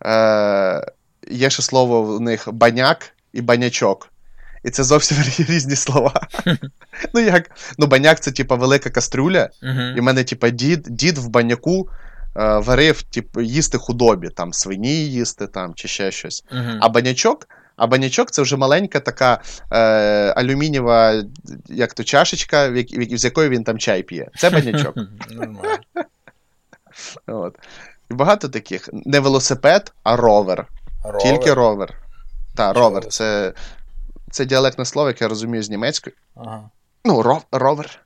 [0.05, 0.87] Е,
[1.31, 4.09] є ще слово в них баняк і банячок.
[4.65, 5.17] І це зовсім
[5.49, 6.27] різні слова.
[7.15, 7.51] ну як?
[7.79, 9.51] Ну, баняк це, типа, велика кастрюля.
[9.97, 11.89] І в мене, типа, дід, дід в баняку
[12.37, 16.45] е, варив, типу, їсти худобі, там свині їсти, там, чи ще щось.
[16.81, 19.41] А банячок, а банячок це вже маленька така
[19.73, 19.79] е,
[20.37, 21.23] алюмінієва,
[21.69, 24.29] як то чашечка, в як, з якої він там чай п'є.
[24.37, 24.97] Це банячок.
[25.31, 25.79] Нормально.
[27.27, 27.57] От.
[28.11, 28.89] І багато таких.
[28.93, 30.67] Не велосипед, а ровер.
[31.05, 31.23] Ровер.
[31.23, 31.95] Тільки ровер.
[32.55, 33.07] Так, ровер.
[33.07, 33.53] Це,
[34.31, 36.16] це діалектне слово, яке я розумію з німецької.
[36.37, 36.70] Ага.
[37.05, 38.01] Ну, ров, ровер.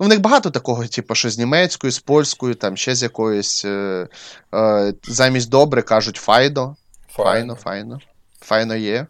[0.00, 3.64] Ну, в них багато такого, типу, що з німецькою, з польською, там ще з якоюсь.
[3.64, 4.08] Е,
[4.54, 6.76] е, замість добре кажуть файдо.
[7.08, 7.98] Файно, файно.
[8.40, 9.06] Файно є.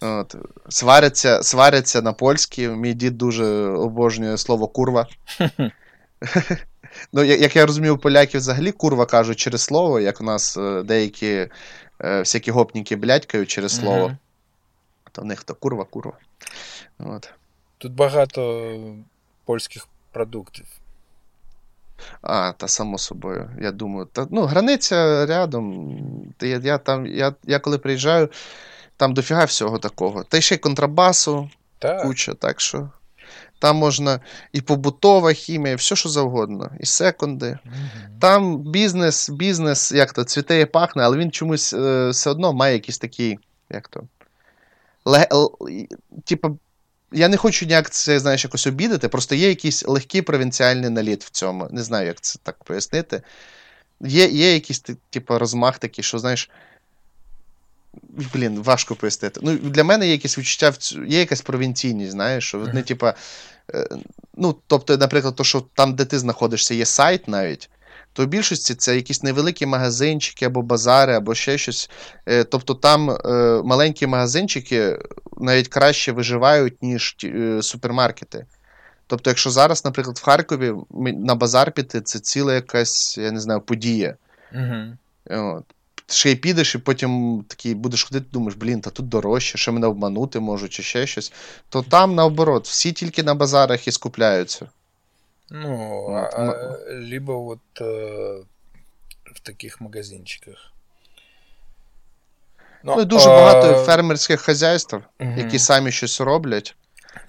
[0.00, 0.36] От.
[0.68, 2.68] Сваряться, сваряться на польській.
[2.68, 5.06] Мій дід дуже обожнює слово курва.
[7.12, 11.26] ну, як я розумію, поляків взагалі курва кажуть через слово, як у нас е, деякі
[11.30, 11.50] е,
[12.00, 14.16] всякі гопніки блядькають через слово.
[15.14, 16.18] То них курва, курва.
[16.98, 17.30] От.
[17.78, 18.70] Тут багато
[19.44, 20.66] польських продуктів.
[22.22, 24.08] А, та само собою, я думаю.
[24.12, 25.98] Та, ну, границя рядом.
[26.40, 28.28] Я, я, там, я, я коли приїжджаю,
[28.96, 30.24] там дофіга всього такого.
[30.24, 32.02] Та й ще й контрабасу, Так.
[32.02, 32.90] куча, так що.
[33.58, 34.20] Там можна
[34.52, 37.58] і побутова хімія, і все, що завгодно, і секунди.
[37.64, 38.18] Мгм.
[38.20, 42.74] Там бізнес, бізнес, як то, цвіте і пахне, але він чомусь е, все одно має
[42.74, 43.38] якийсь такий,
[43.70, 44.02] як то.
[45.04, 45.50] Ле, л,
[47.12, 51.30] я не хочу ніяк це, знаєш, якось обідати, просто є якийсь легкий провінціальний наліт в
[51.30, 51.68] цьому.
[51.70, 53.22] Не знаю, як це так пояснити.
[54.00, 56.50] Є, є якийсь, ти- типа, розмах такий, що, знаєш.
[58.34, 59.40] Блін, важко пояснити.
[59.42, 60.72] Ну, для мене є якесь відчуття,
[61.06, 62.82] є якась провінційність, знаєш, що вони, Мгм.
[62.82, 63.14] типа.
[63.74, 63.88] е,
[64.36, 67.70] Ну, тобто, наприклад, то, що там, де ти знаходишся, є сайт навіть,
[68.14, 71.90] то в більшості це якісь невеликі магазинчики або базари, або ще щось.
[72.26, 73.16] Е, Тобто там е,
[73.64, 74.98] маленькі магазинчики
[75.36, 78.46] навіть краще виживають, ніж е, супермаркети.
[79.06, 83.60] Тобто, якщо зараз, наприклад, в Харкові на базар піти, це ціла якась, я не знаю,
[83.60, 84.16] подія.
[85.30, 85.64] От.
[86.06, 89.72] Ти ще й підеш, і потім такий будеш ходити, думаєш, блін, та тут дорожче, що
[89.72, 91.32] мене обманути можуть, чи ще щось.
[91.68, 94.66] То там наоборот, всі тільки на базарах і скупляються.
[95.50, 95.76] Ну,
[96.06, 98.44] Вот, а, либо вот э,
[99.34, 100.72] в таких магазинчиках.
[102.84, 105.38] Ну, і дуже а, багато фермерських хазяйств, мгм.
[105.38, 106.76] які самі щось роблять.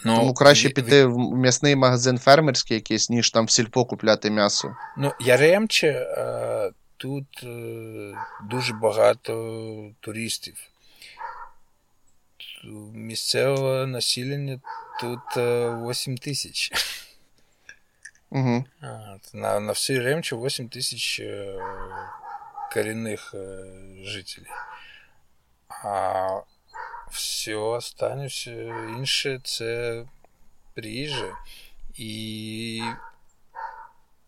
[0.06, 4.76] Ну, Тому краще піти в м'ясний магазин фермерський якийсь, ніж там в сільпо купляти м'ясо.
[4.98, 10.56] Ну, Яремче е, тут е, дуже багато туристів.
[12.94, 14.60] Місцеве населення
[15.02, 16.72] тут е, 8 тисяч.
[18.30, 18.66] Угу.
[18.82, 21.60] А, На, на всій Ремче 8 тисяч е,
[22.74, 23.64] корінних е,
[24.04, 24.52] жителів.
[25.84, 26.40] А
[27.12, 28.52] все останнє, все
[28.98, 30.04] інше це
[30.74, 31.32] приїжджі.
[31.96, 32.82] І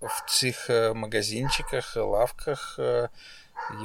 [0.02, 3.10] в цих е, магазинчиках, лавках е,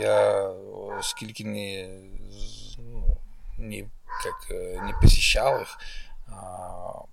[0.00, 1.88] я о, скільки не,
[2.30, 3.16] з- ну,
[3.58, 3.82] не,
[4.22, 5.78] как, е, не посещал их,
[6.28, 7.08] а, е,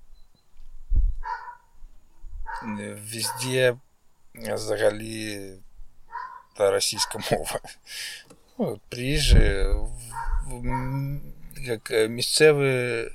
[3.14, 3.76] везде
[4.36, 5.54] взагалі
[6.58, 7.60] та російська мова.
[8.62, 9.66] Ну, приїжджі,
[11.58, 13.12] як е, місцеві е,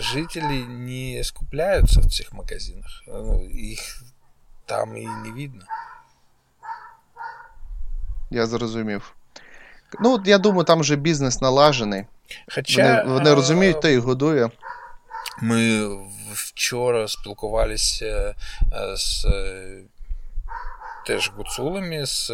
[0.00, 3.02] жителі не скупляються в цих магазинах.
[3.08, 4.02] Ну, Їх
[4.66, 5.64] там і не видно.
[8.30, 9.14] Я зрозумів.
[10.00, 12.04] Ну, я думаю, там вже бізнес налажений.
[12.54, 14.50] Хоча Вони, вони розуміють, то і годує.
[15.42, 15.88] Ми
[16.36, 18.34] вчора спілкувалися
[18.72, 19.82] е, з е,
[21.06, 22.28] теж гуцулами, з,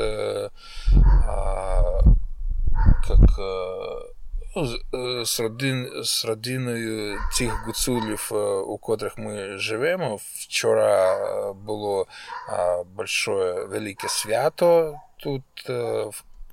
[3.08, 3.62] как, е,
[4.56, 8.28] ну, з, родин, з родиною цих гуцулів,
[8.66, 10.18] у котрих ми живемо.
[10.34, 11.16] Вчора
[11.52, 12.06] було
[12.96, 15.42] большое велике свято тут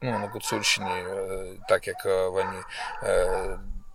[0.01, 1.03] ну, на Гуцульщині,
[1.69, 2.63] так як вони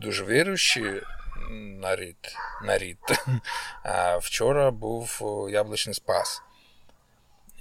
[0.01, 1.03] дуже віруючі
[1.52, 2.36] нарід.
[2.64, 2.98] нарід.
[3.84, 6.42] А вчора був о, яблучний спас.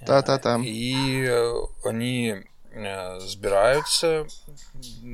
[0.05, 0.61] Та-та-та.
[0.65, 0.95] І
[1.27, 1.51] е,
[1.83, 2.43] вони
[2.75, 4.25] е, збираються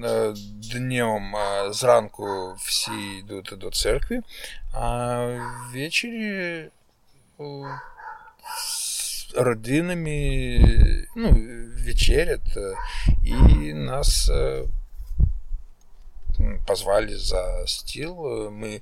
[0.04, 0.34] е,
[0.74, 4.22] днем е, зранку всі йдуть до церкви,
[4.74, 5.20] а
[5.74, 6.70] ввечері
[7.38, 7.66] о,
[8.58, 10.60] з родинами
[11.16, 11.38] ну,
[11.86, 12.74] вечерять, е,
[13.24, 14.68] і нас е, м,
[16.68, 18.28] позвали за стіл.
[18.28, 18.82] е, Ми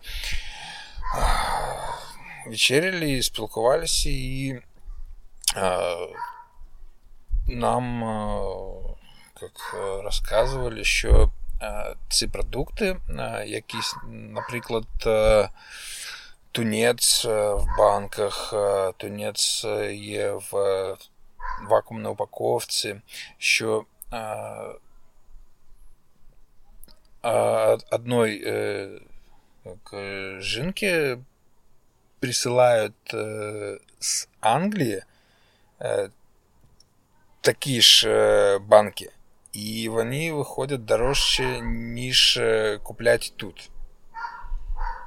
[1.15, 4.61] а, вечеряли, спілкувалися і
[5.55, 5.95] а,
[7.47, 8.41] нам а,
[9.39, 11.29] как е, розказували, що
[11.61, 15.49] а, ці продукти, а, якісь, наприклад, е,
[16.51, 20.95] тунець е, в банках, е, тунець е, є в е,
[21.69, 23.01] вакуумній упаковці,
[23.38, 24.75] що а, а,
[27.21, 28.99] одной э,
[29.63, 31.17] как, э, жінки
[32.19, 35.03] присилають э, з Англії
[35.79, 36.09] э,
[37.41, 39.11] такі ж э, банки,
[39.51, 43.69] і вони виходять дорожче, ніж е, куплять тут.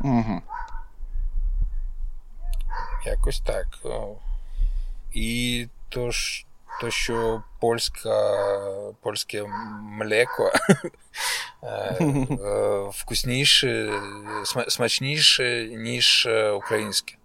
[0.01, 0.43] Угу.
[3.07, 3.67] Якось так.
[3.85, 4.17] О.
[5.13, 6.47] І то, ж,
[6.82, 8.10] то що польська,
[9.02, 9.46] польське
[9.82, 10.52] млеко
[11.64, 14.02] е, е, вкусніше,
[14.68, 17.16] смачніше, ніж е, українське.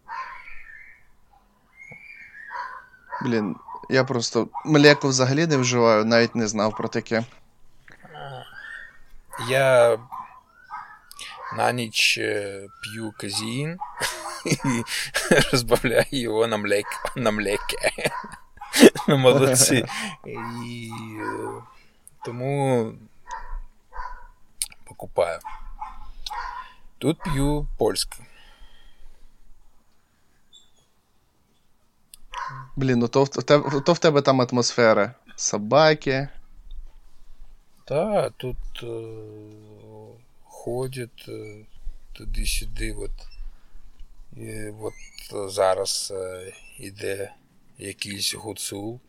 [3.22, 3.56] Блін,
[3.90, 7.24] я просто млеко взагалі не вживаю, навіть не знав про таке.
[9.48, 9.98] Я
[11.56, 12.14] на ніч
[12.82, 13.78] п'ю казін
[14.46, 14.84] і
[15.52, 16.96] розбавляю його на млеке.
[17.16, 18.10] На млеке.
[19.08, 19.84] На молодці.
[20.26, 20.90] І
[22.24, 22.92] тому
[24.84, 25.40] покупаю.
[26.98, 28.16] Тут п'ю польську.
[32.76, 35.14] Блін, ну то в, то, то в тебе там атмосфера.
[35.36, 36.28] Собаки.
[37.84, 38.86] Так, тут е,
[40.44, 41.64] ходять е,
[42.12, 42.92] туди-сюди.
[42.92, 43.10] От.
[44.36, 47.32] І от зараз е, іде
[47.78, 49.00] якийсь гуцул,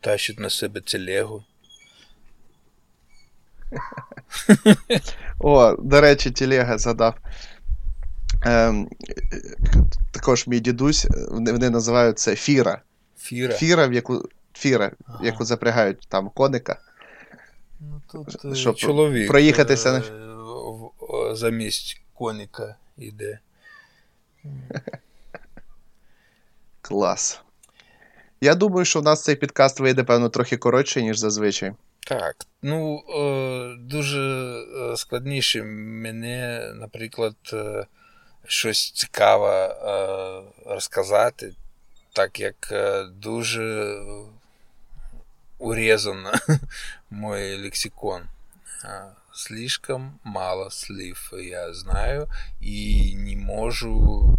[0.00, 1.44] тащить на себе телегу.
[5.38, 7.14] О, до речі, телега задав.
[8.42, 8.88] Ем,
[10.10, 12.82] також мій дідусь, вони називають це фіра.
[13.18, 13.54] Фіра.
[13.54, 15.20] Фіра, в яку фіра, ага.
[15.24, 16.80] яку запрягають там коника.
[17.80, 20.02] Ну, тут щоб чоловік проїхатися на...
[21.36, 23.38] замість коника йде.
[26.80, 27.42] Клас.
[28.40, 31.72] Я думаю, що в нас цей підкаст вийде, певно, трохи коротше, ніж зазвичай.
[32.00, 32.36] Так.
[32.62, 33.02] Ну,
[33.78, 34.62] дуже
[34.96, 37.36] складніше мене, наприклад,
[38.46, 39.76] щось цікаве
[40.66, 41.52] розказати,
[42.12, 42.72] так як
[43.12, 43.96] дуже
[45.58, 46.26] урезан
[47.10, 48.22] мой лексикон.
[49.32, 52.28] Слишком мало слів я знаю
[52.60, 54.38] и не можу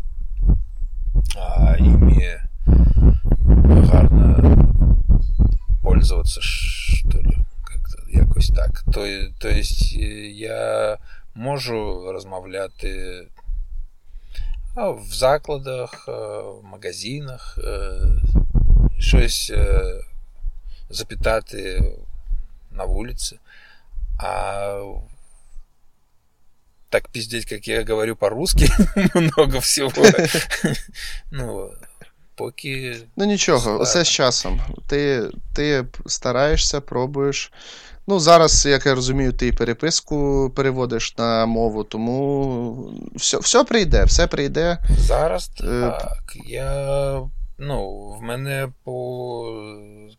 [1.80, 2.41] ими
[3.82, 4.67] гарно
[5.82, 7.38] пользоваться, что ли.
[7.63, 8.84] Как-то якось так.
[8.93, 9.05] То,
[9.39, 10.97] то есть я
[11.34, 13.27] можу розмовляти
[14.75, 17.59] в закладах, в магазинах,
[18.99, 19.51] щось
[20.89, 21.93] запитати
[22.71, 23.39] на вулиці.
[24.17, 24.84] А
[26.89, 28.67] так пиздеть, как я говорю по-русски,
[29.13, 29.91] много всего.
[31.32, 31.71] Ну,
[32.40, 32.98] поки.
[33.16, 34.62] Ну нічого, все з часом.
[34.88, 37.52] Ти ти стараєшся, пробуєш.
[38.08, 44.28] Ну, зараз, як я розумію, ти переписку переводиш на мову, тому все все прийде, все
[44.28, 44.78] прийде.
[44.98, 46.36] Зараз е, так.
[46.46, 47.22] Я.
[47.62, 49.44] Ну, в мене по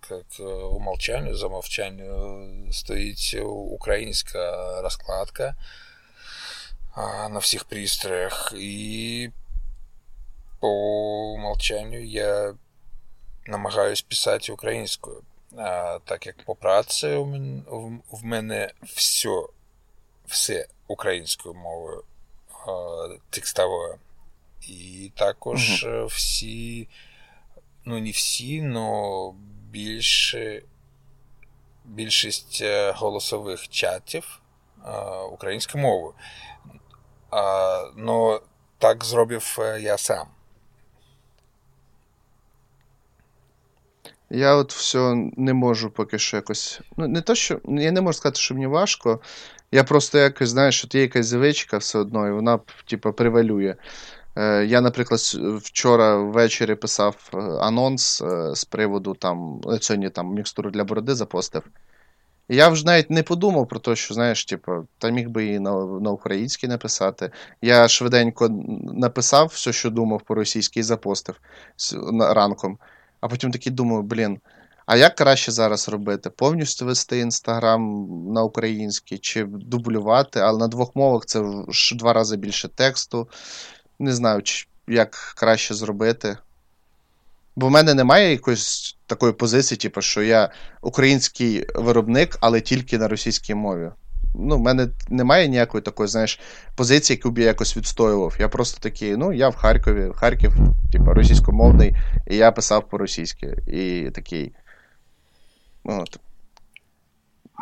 [0.08, 3.36] как, умолчанню, замовчанню стоїть
[3.70, 4.40] українська
[4.82, 5.54] розкладка
[7.30, 9.30] на всіх пристроях, і
[10.60, 10.68] по
[11.32, 12.54] умолчанню я
[13.46, 15.22] намагаюсь писати українською.
[15.56, 17.16] А, Так як по праці
[18.10, 19.42] в мене все
[20.26, 22.04] все українською мовою
[23.30, 23.98] текстовою.
[24.68, 26.06] І також угу.
[26.06, 26.88] всі,
[27.84, 29.34] ну не всі, но
[29.70, 30.62] більше,
[31.84, 32.62] більшість
[32.94, 34.40] голосових чатів
[35.32, 36.14] українською мовою.
[37.30, 38.40] А, Но
[38.78, 40.28] так зробив я сам.
[44.30, 46.80] Я от все не можу поки що якось.
[46.96, 47.60] Ну, не то, що.
[47.68, 49.20] Я не можу сказати, що мені важко.
[49.72, 53.74] Я просто якось, знаєш, що є якась звичка все одно, і вона, типу, превалює.
[54.36, 55.20] Е, Я, наприклад,
[55.62, 59.60] вчора ввечері писав е, анонс е, з приводу там.
[59.80, 61.62] Сьогодні там мікстуру для бороди запостив.
[62.48, 65.70] Я вже навіть не подумав про те, що, знаєш, типу, та міг би і на
[65.84, 67.30] на українській написати.
[67.62, 68.48] Я швиденько
[68.94, 71.34] написав все, що думав по російській, запостив
[72.20, 72.78] ранком.
[73.20, 74.38] А потім такий думаю, блін,
[74.86, 76.30] а як краще зараз робити?
[76.30, 82.36] Повністю вести інстаграм на український чи дублювати, але на двох мовах це в два рази
[82.36, 83.28] більше тексту.
[83.98, 84.42] Не знаю,
[84.88, 86.36] як краще зробити.
[87.56, 90.52] Бо в мене немає якоїсь такої позиції, типу, що я
[90.82, 93.90] український виробник, але тільки на російській мові.
[94.34, 96.40] Ну, в мене немає ніякої такої, знаєш,
[96.74, 98.36] позиції, яку б я якось відстоював.
[98.38, 100.52] Я просто такий, ну, я в Харкові, Харків,
[100.92, 103.56] типу, російськомовний, і я писав по-російськи.
[103.66, 104.52] І такий.
[105.84, 106.18] От.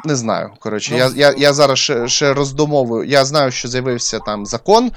[0.04, 0.50] Не знаю.
[0.58, 3.04] Коротше, ну, я я, я зараз ще ще роздумовую.
[3.04, 4.90] Я знаю, що з'явився там закон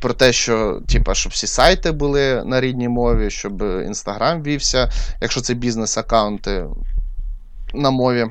[0.00, 4.90] про те, що типа, щоб всі сайти були на рідній мові, щоб Інстаграм вівся,
[5.20, 6.66] якщо це бізнес-аккаунти
[7.74, 8.26] на мові.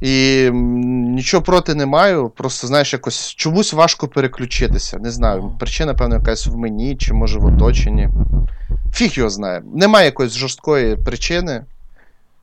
[0.00, 2.30] І нічого проти не маю.
[2.30, 4.98] Просто, знаєш, якось чомусь важко переключитися.
[4.98, 5.52] Не знаю.
[5.58, 8.08] Причина, певно, якась в мені, чи може в оточенні.
[8.94, 9.62] Фіг його знає.
[9.74, 11.64] Немає якоїсь жорсткої причини.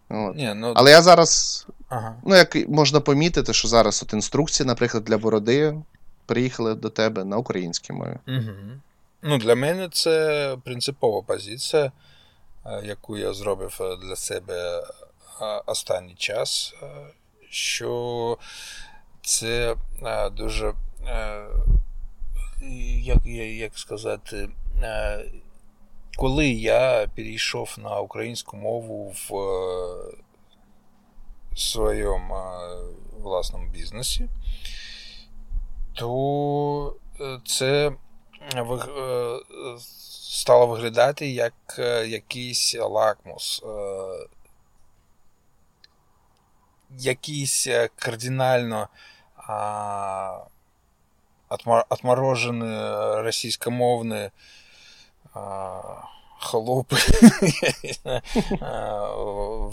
[0.09, 0.35] От.
[0.35, 0.73] Ні, ну...
[0.75, 1.67] Але я зараз.
[1.89, 2.15] Ага.
[2.25, 5.75] Ну, як можна помітити, що зараз от інструкції, наприклад, для бороди
[6.25, 8.17] приїхали до тебе на українській мові.
[8.27, 8.51] Угу.
[9.23, 11.91] Ну, Для мене це принципова позиція,
[12.83, 14.83] яку я зробив для себе
[15.65, 16.73] останній час,
[17.55, 18.37] що
[19.21, 19.75] це
[20.31, 20.73] дуже
[22.99, 24.49] як як сказати,
[26.17, 29.29] коли я перейшов на українську мову в
[31.57, 32.35] своєму
[33.21, 34.29] власному бізнесі,
[35.93, 36.95] то
[37.45, 37.91] це
[40.29, 41.53] стало виглядати як
[42.07, 43.63] якийсь лакмус.
[46.99, 48.87] Якийсь кардинально
[51.89, 52.77] отморожені
[53.21, 54.29] російськомовні
[56.39, 56.95] холопи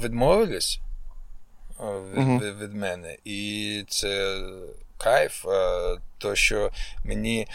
[0.03, 0.81] відмовились
[2.14, 3.16] від, від мене.
[3.25, 4.41] І це
[4.99, 5.45] кайф,
[6.18, 6.70] то що
[7.05, 7.47] мені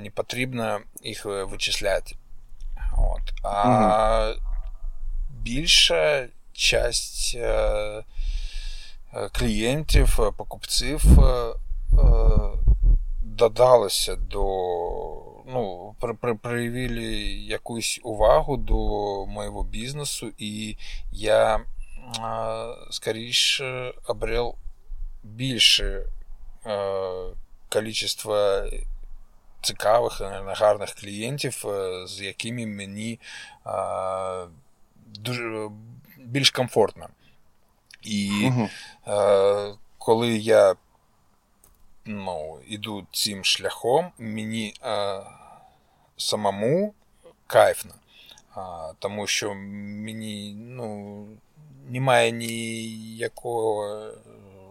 [0.00, 2.16] не потрібно їх вичисляти.
[2.98, 3.44] От.
[3.44, 4.34] А
[5.30, 7.36] більша часть
[9.32, 11.02] клієнтів, покупців
[13.22, 14.44] додалися до.
[15.46, 15.94] Ну,
[16.42, 17.04] проявили
[17.48, 18.76] якусь увагу до
[19.26, 20.76] моєго бізнесу, і
[21.12, 21.60] я
[22.90, 24.54] скоріше обрел
[25.22, 26.02] більше
[27.68, 28.62] количество
[29.60, 31.64] цікавих, гарних клієнтів,
[32.06, 33.20] з якими мені
[35.06, 35.68] дуже
[36.18, 37.08] більш комфортно.
[38.04, 38.50] І
[39.06, 40.74] uh коли я
[42.04, 45.20] ну, іду цим шляхом, мені а,
[46.16, 46.94] самому
[47.46, 47.94] кайфно,
[48.54, 51.26] а, тому що мені ну,
[51.88, 54.10] немає ніякого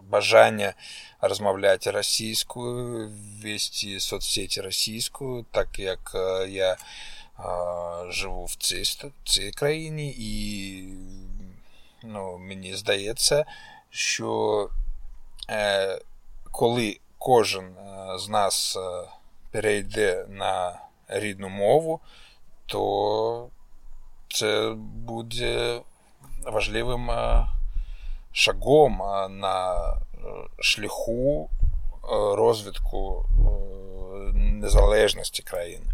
[0.08, 0.74] бажання
[1.20, 3.10] розмовляти російською,
[3.42, 6.16] вести соцсеті російською, так як
[6.48, 6.76] я
[7.36, 8.84] а, живу в цій,
[9.24, 10.84] цій країні, і
[12.04, 13.44] ну, мені здається,
[13.90, 14.70] що
[15.50, 15.98] е,
[16.50, 19.08] коли кожен е, з нас е,
[19.50, 20.78] перейде на
[21.08, 22.00] рідну мову,
[22.66, 23.48] то
[24.28, 25.80] це буде
[26.46, 27.46] важливим е,
[28.32, 29.76] шагом на
[30.60, 31.50] шляху
[32.34, 33.26] розвитку
[34.34, 35.86] незалежності країни.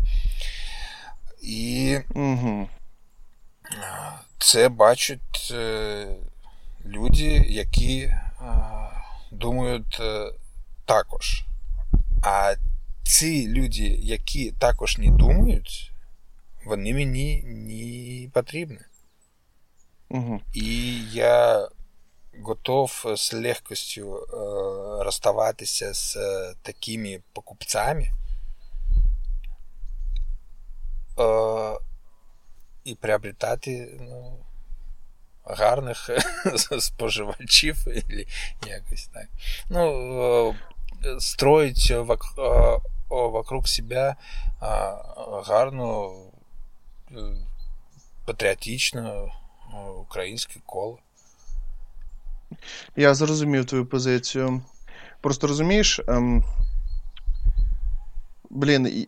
[1.42, 2.68] І угу.
[4.38, 5.52] Це бачать
[6.84, 8.14] люди, які
[9.30, 10.00] думають
[10.84, 11.44] також.
[12.22, 12.54] А
[13.02, 15.92] ці люди, які також не думають,
[16.64, 18.78] вони мені не потрібні.
[20.10, 20.40] Угу.
[20.52, 21.68] І я
[22.42, 24.34] готов з легкостю е,
[25.04, 26.16] розставатися з
[26.62, 28.10] такими покупцями.
[32.90, 34.38] Е, і приобретати ну,
[35.44, 36.10] гарних
[36.80, 37.76] споживачів,
[38.66, 39.26] якось так.
[39.68, 40.54] Ну,
[41.18, 41.92] строить
[43.08, 44.16] вокруг себя
[45.46, 46.12] гарну,
[48.26, 49.32] патріотичну
[50.00, 50.98] українське коло.
[52.96, 54.62] Я зрозумів твою позицію.
[55.20, 56.00] Просто розумієш.
[56.08, 56.44] Ем...
[58.50, 59.06] Блін,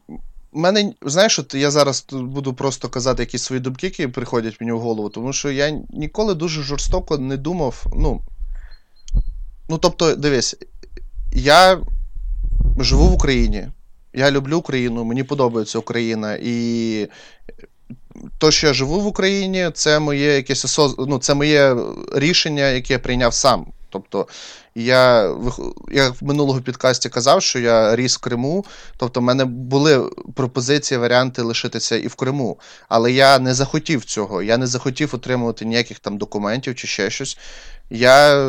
[0.52, 4.80] мене, знаєш, от я зараз буду просто казати якісь свої думки, які приходять мені в
[4.80, 7.86] голову, тому що я ніколи дуже жорстоко не думав.
[7.96, 8.20] Ну,
[9.68, 10.56] ну тобто, дивись,
[11.34, 11.80] я
[12.78, 13.68] живу в Україні.
[14.14, 16.38] Я люблю Україну, мені подобається Україна.
[16.42, 17.08] І
[18.38, 21.76] то, що я живу в Україні, це моє якесь ну, це моє
[22.14, 23.66] рішення, яке я прийняв сам.
[23.90, 24.26] Тобто
[24.74, 25.34] я
[25.92, 28.64] я в минулого підкасті казав, що я ріс в Криму.
[28.96, 32.58] Тобто, в мене були пропозиції, варіанти лишитися і в Криму.
[32.88, 34.42] Але я не захотів цього.
[34.42, 37.38] Я не захотів отримувати ніяких там документів чи ще щось.
[37.90, 38.46] Я е,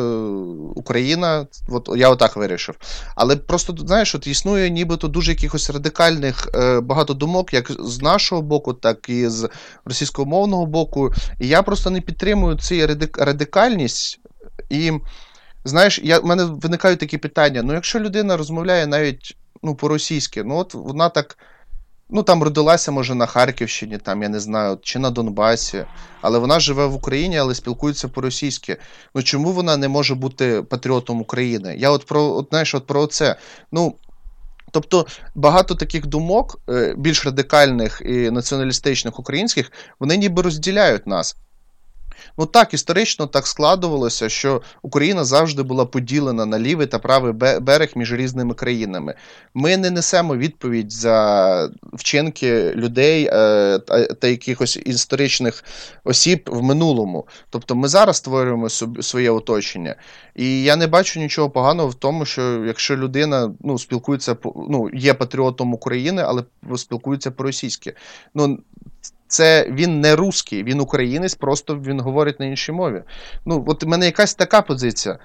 [0.74, 2.74] Україна, от я отак вирішив.
[3.16, 8.42] Але просто знаєш, от існує нібито дуже якихось радикальних е, багато думок, як з нашого
[8.42, 9.48] боку, так і з
[9.84, 11.12] російськомовного боку.
[11.40, 12.74] І я просто не підтримую цю
[13.18, 14.20] радикальність.
[14.70, 14.92] І
[15.64, 20.56] знаєш, я, в мене виникають такі питання: ну, якщо людина розмовляє навіть ну, по-російськи, ну
[20.56, 21.38] от вона так.
[22.10, 25.84] Ну, там родилася, може, на Харківщині, там, я не знаю, чи на Донбасі,
[26.20, 28.76] але вона живе в Україні, але спілкується по-російськи.
[29.14, 31.76] Ну чому вона не може бути патріотом України?
[31.78, 33.36] Я от про от, знаєш, от про це.
[33.72, 33.94] Ну,
[34.74, 41.36] Тобто багато таких думок, е, більш радикальних і націоналістичних українських, вони ніби розділяють нас.
[42.38, 47.92] Ну так, історично так складувалося, що Україна завжди була поділена на лівий та правий берег
[47.94, 49.14] між різними країнами.
[49.54, 53.78] Ми не несемо відповідь за вчинки людей е,
[54.20, 55.64] та якихось історичних
[56.04, 57.26] осіб в минулому.
[57.50, 58.68] Тобто ми зараз створюємо
[59.00, 59.94] своє оточення.
[60.34, 64.36] І я не бачу нічого поганого в тому, що якщо людина ну, спілкується
[64.70, 66.44] ну, є патріотом України, але
[66.76, 67.92] спілкується по-російськи.
[68.34, 68.58] Ну,
[69.28, 73.02] це він не русський, він українець, просто він говорить на іншій мові.
[73.46, 75.18] Ну, от у мене якась така позиція.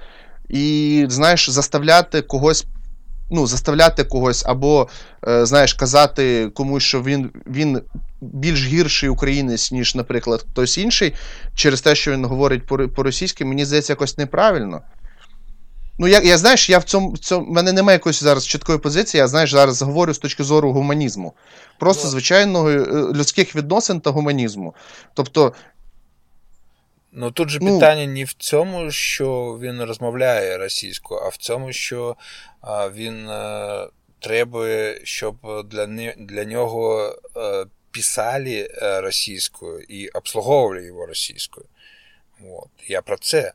[0.49, 2.65] І, знаєш, заставляти когось.
[3.31, 4.87] Ну, заставляти когось, або,
[5.27, 7.81] е, знаєш, казати комусь, що він він
[8.21, 11.15] більш гірший українець, ніж, наприклад, хтось інший,
[11.55, 12.65] через те, що він говорить
[12.95, 14.81] по-російськи, мені здається, якось неправильно.
[16.01, 18.79] Ну, я я знаєш, я в цьому в цьому в мене немає якоїсь зараз чіткої
[18.79, 21.33] позиції, я знаєш, зараз говорю з точки зору гуманізму.
[21.79, 24.75] Просто ну, звичайного е, людських відносин та гуманізму.
[25.13, 25.53] Тобто.
[27.11, 31.73] Ну тут же ну, питання не в цьому, що він розмовляє російською, а в цьому,
[31.73, 32.15] що
[32.61, 33.87] а, він а,
[34.27, 35.35] е, щоб
[35.65, 35.85] для
[36.17, 41.65] для нього а, е, писали російською і обслуговували його російською.
[42.41, 42.69] От.
[42.87, 43.53] Я про це.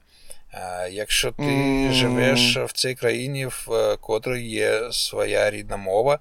[0.90, 1.92] Якщо ти mm.
[1.92, 6.18] живеш в цій країні, в котрій є своя рідна мова,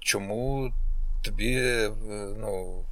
[0.00, 0.72] чому
[1.24, 1.62] тобі
[2.38, 2.84] ну,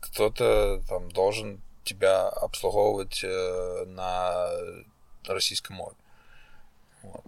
[0.00, 3.28] кто-то там должен тебя обслуговувати
[3.86, 4.32] на
[5.28, 5.92] російській мові?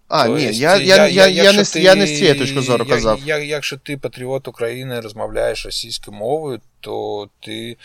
[0.09, 2.61] А, То ні, есть, я я, я, я, не, ти, я не з цієї точки
[2.61, 3.21] зору казав.
[3.25, 7.77] Я, якщо ти патріот України розмовляєш російською мовою, то ти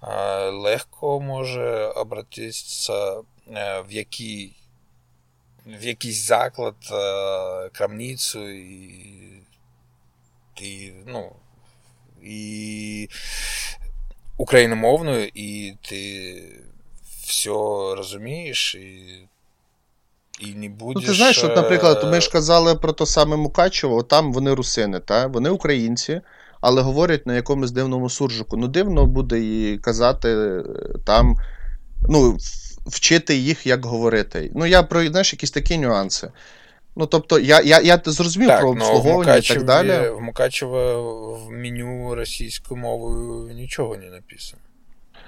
[0.00, 4.56] а, легко може обратитися Е, в який,
[5.66, 9.42] в якийсь заклад, е, крамницю і,
[10.62, 11.32] і ну,
[12.22, 13.08] і
[14.36, 16.42] україномовною, і ти
[17.24, 17.50] все
[17.96, 19.28] розумієш, і
[20.40, 21.02] і не будеш...
[21.02, 25.00] Ну, ти знаєш, от, наприклад, ми ж казали про то саме Мукачево, там вони русини,
[25.00, 25.26] та?
[25.26, 26.20] вони українці,
[26.60, 28.56] але говорять на якомусь дивному суржику.
[28.56, 30.62] Ну, дивно буде і казати е,
[31.04, 31.36] там.
[32.08, 32.38] Ну,
[32.90, 34.50] вчити їх, як говорити.
[34.54, 36.30] Ну, я про знаєш, якісь такі нюанси.
[36.96, 40.08] Ну, тобто, я я, я зрозумів так, про ну, обслуговування і так далі.
[40.08, 44.62] В Мукачево в меню російською мовою нічого не написано.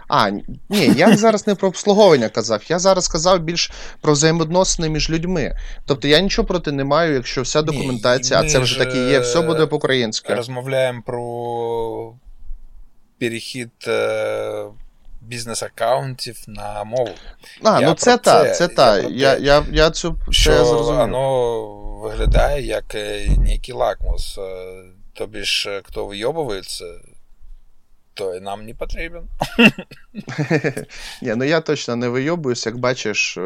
[0.08, 0.30] А,
[0.68, 5.56] ні, я зараз не про обслуговування казав, я зараз казав більш про взаємодносини між людьми.
[5.86, 8.98] Тобто я нічого проти не маю, якщо вся документація, ні, а це вже так і
[8.98, 10.34] є, все буде по-українськи.
[10.34, 12.14] Розмовляємо про
[13.18, 14.64] перехід е,
[15.26, 17.14] бізнес-аккаунтів на мову.
[17.62, 18.98] А, я ну це та, це та.
[18.98, 21.00] Я я, я цю що я зрозумів.
[21.00, 24.38] Воно виглядає як е, некий лакмус.
[24.38, 26.84] Е, тобі ж, е, хто вийобується,
[28.14, 29.28] то і нам не потрібен.
[31.22, 33.38] Ні, ну я точно не вийобуюсь, як бачиш,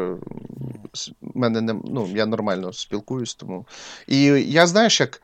[1.21, 3.65] мене не, ну, я нормально спілкуюсь, тому.
[4.07, 5.21] І я знаєш, як.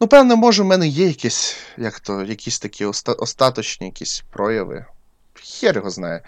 [0.00, 2.84] Ну, певно, може, в мене є якісь як то, якісь такі
[3.18, 4.86] остаточні якісь прояви
[5.60, 6.22] хер його знає.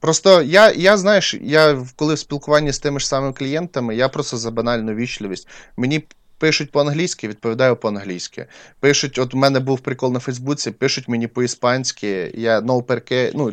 [0.00, 4.36] Просто я, я знаєш, я коли в спілкуванні з тими ж самими клієнтами, я просто
[4.36, 5.48] за банальну вічливість.
[5.76, 6.04] Мені
[6.38, 8.46] пишуть по-англійськи, відповідаю по-англійськи.
[8.80, 13.52] Пишуть, от у мене був прикол на Фейсбуці, пишуть мені по-іспанськи, я no perke, ну,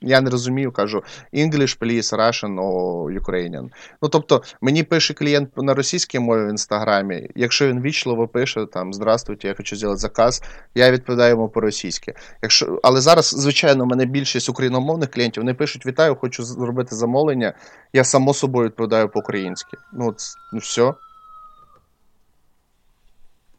[0.00, 1.02] я не розумію, кажу
[1.34, 3.70] English, please, Russian or Ukrainian.
[4.02, 7.30] Ну, тобто, мені пише клієнт на російській мові в інстаграмі.
[7.34, 10.42] Якщо він вічливо пише там Здравствуйте, я хочу зробити заказ,
[10.74, 12.14] я відповідаю йому по-російськи.
[12.42, 12.80] Якщо...
[12.82, 17.52] Але зараз, звичайно, у мене більшість україномовних клієнтів вони пишуть: Вітаю, хочу зробити замовлення.
[17.92, 19.76] Я само собою відповідаю по-українськи.
[19.92, 20.16] Ну, от,
[20.52, 20.94] ну все.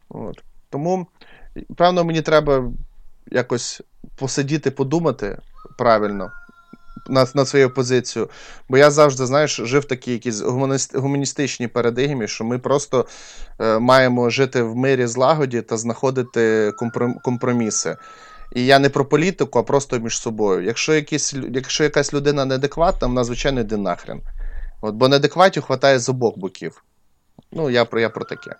[0.08, 0.42] От.
[0.70, 1.06] Тому,
[1.76, 2.72] певно, мені треба
[3.30, 3.82] якось
[4.16, 5.38] посидіти, подумати
[5.78, 6.30] правильно
[7.08, 8.28] на на свою позицію.
[8.68, 10.40] Бо я завжди, знаєш, жив в такій якійсь
[10.94, 13.06] гуманістичній парадигмі, що ми просто
[13.60, 16.72] е, маємо жити в мирі злагоді та знаходити
[17.22, 17.96] компроміси.
[18.52, 20.64] І я не про політику, а просто між собою.
[20.64, 24.20] Якщо якісь, якщо якась людина неадекватна, вона, звичайно, йде нахрен.
[24.80, 26.84] От, Бо неадекватів вистачає з обох боків.
[27.52, 28.50] Ну, я про я про таке.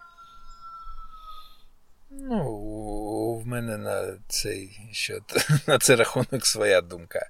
[2.30, 5.18] Ну, в мене на цей що,
[5.66, 7.28] на цей рахунок своя думка.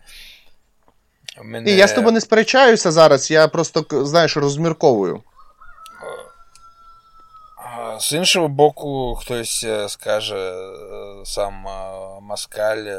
[1.42, 1.70] Мене...
[1.70, 5.22] І я з тобою не сперечаюся зараз, я просто, знаєш, розмірковую.
[8.00, 12.84] З іншого боку, хтось е, скаже е, сам е, Маскаль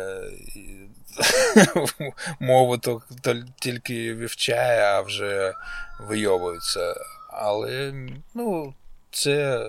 [2.40, 5.54] мову то, то тільки вивчає, а вже
[6.00, 6.96] вийовується.
[7.30, 7.94] Але
[8.34, 8.74] ну,
[9.12, 9.66] це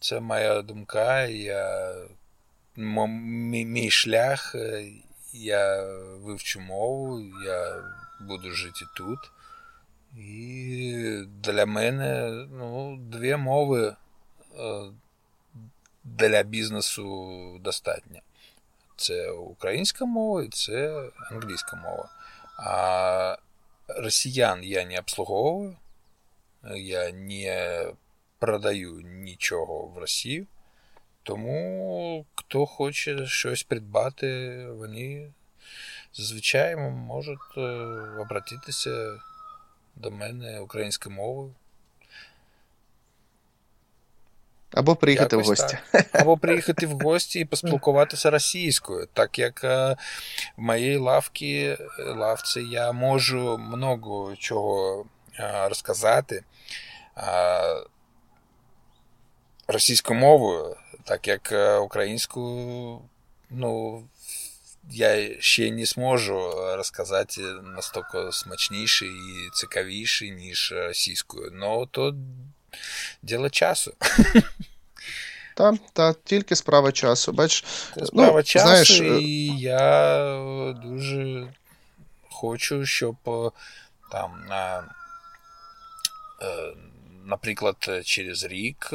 [0.00, 1.94] це моя думка, я,
[2.76, 4.56] мій, мій шлях,
[5.32, 5.84] я
[6.22, 7.82] вивчу мову, я
[8.20, 9.18] буду жити тут.
[10.16, 13.96] І для мене ну, дві мови
[16.04, 18.18] для бізнесу достатньо.
[18.96, 22.08] Це українська мова і це англійська мова.
[22.56, 23.36] А
[23.88, 25.76] росіян я не обслуговую,
[26.74, 27.86] я не
[28.38, 30.46] продаю нічого в Росію.
[31.22, 35.30] Тому хто хоче щось придбати, вони
[36.14, 37.60] зазвичай можуть е,
[38.18, 39.20] обратитися
[39.96, 41.54] до мене українською мовою.
[44.74, 45.78] Або приїхати Якось в гості.
[45.92, 46.06] Так.
[46.12, 49.96] Або приїхати в гості і поспілкуватися російською, так як е,
[50.56, 55.04] в моїй лавці, лавці я можу много чого
[55.38, 56.44] е, розказати
[59.68, 61.52] російською мовою, так як
[61.82, 63.00] українською,
[63.50, 64.02] ну,
[64.90, 71.50] я ще не зможу розказати настільки смачніше і цікавіше, ніж російською.
[71.54, 72.14] Ну, то
[73.22, 73.92] діло часу.
[75.54, 77.32] Так, та, тільки справа часу.
[77.32, 77.64] Бач,
[77.96, 79.00] ну, Справа ну, часу, знаєш...
[79.00, 81.52] і я дуже
[82.30, 83.16] хочу, щоб
[84.12, 84.44] там.
[87.28, 88.88] Наприклад, через рік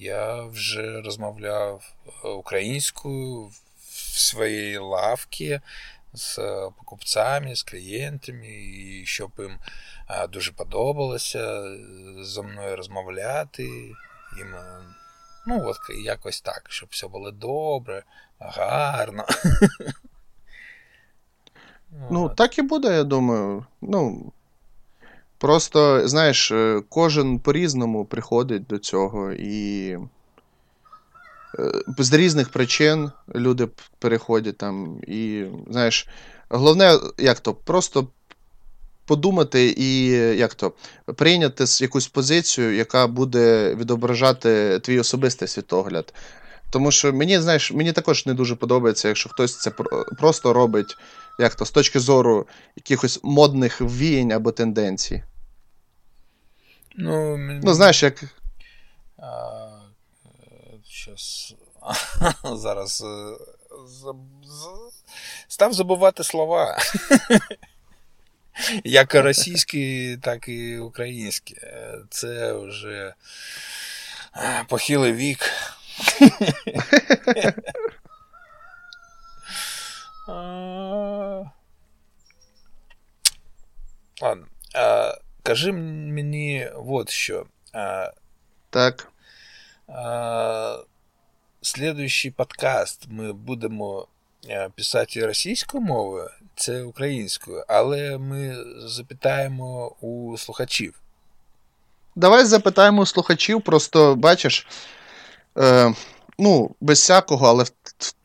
[0.00, 1.94] я вже розмовляв
[2.24, 3.44] українською
[3.78, 5.60] в своїй лавці
[6.12, 6.36] з
[6.78, 9.58] покупцями, з клієнтами, і щоб їм
[10.28, 11.62] дуже подобалося
[12.22, 13.64] зі мною розмовляти.
[14.38, 14.54] Їм,
[15.46, 18.02] ну, от якось так, щоб все було добре,
[18.38, 19.26] гарно.
[22.10, 23.66] Ну, так і буде, я думаю.
[23.80, 24.32] Ну,
[25.42, 29.90] Просто, знаєш, е, кожен по-різному приходить до цього, і
[31.58, 33.68] е, з різних причин люди
[33.98, 35.00] переходять там.
[35.06, 36.08] І, знаєш,
[36.48, 38.08] головне, як то, просто
[39.06, 40.06] подумати і
[40.38, 40.72] як то,
[41.16, 46.14] прийняти якусь позицію, яка буде відображати твій особистий світогляд.
[46.70, 49.70] Тому що мені, знаєш, мені також не дуже подобається, якщо хтось це
[50.18, 50.96] просто робить
[51.38, 55.22] як то, з точки зору якихось модних ввіянь або тенденцій.
[56.94, 58.24] Ну, ну знаєш, як.
[60.88, 61.54] Щас...
[62.54, 63.36] Зараз е,
[65.48, 66.78] став забувати слова.
[68.84, 71.56] Як російські, так і українські.
[72.10, 73.14] Це вже
[74.68, 75.38] похилий вік.
[84.22, 84.46] Ладно.
[85.42, 87.46] Кажи мені от що.
[88.70, 89.08] Так.
[91.62, 94.06] Слідуючий подкаст ми будемо
[94.76, 100.94] писати російською мовою, це українською, але ми запитаємо у слухачів.
[102.16, 104.66] Давай запитаємо у слухачів, просто бачиш.
[105.58, 105.94] Е,
[106.42, 107.64] ну, без всякого, але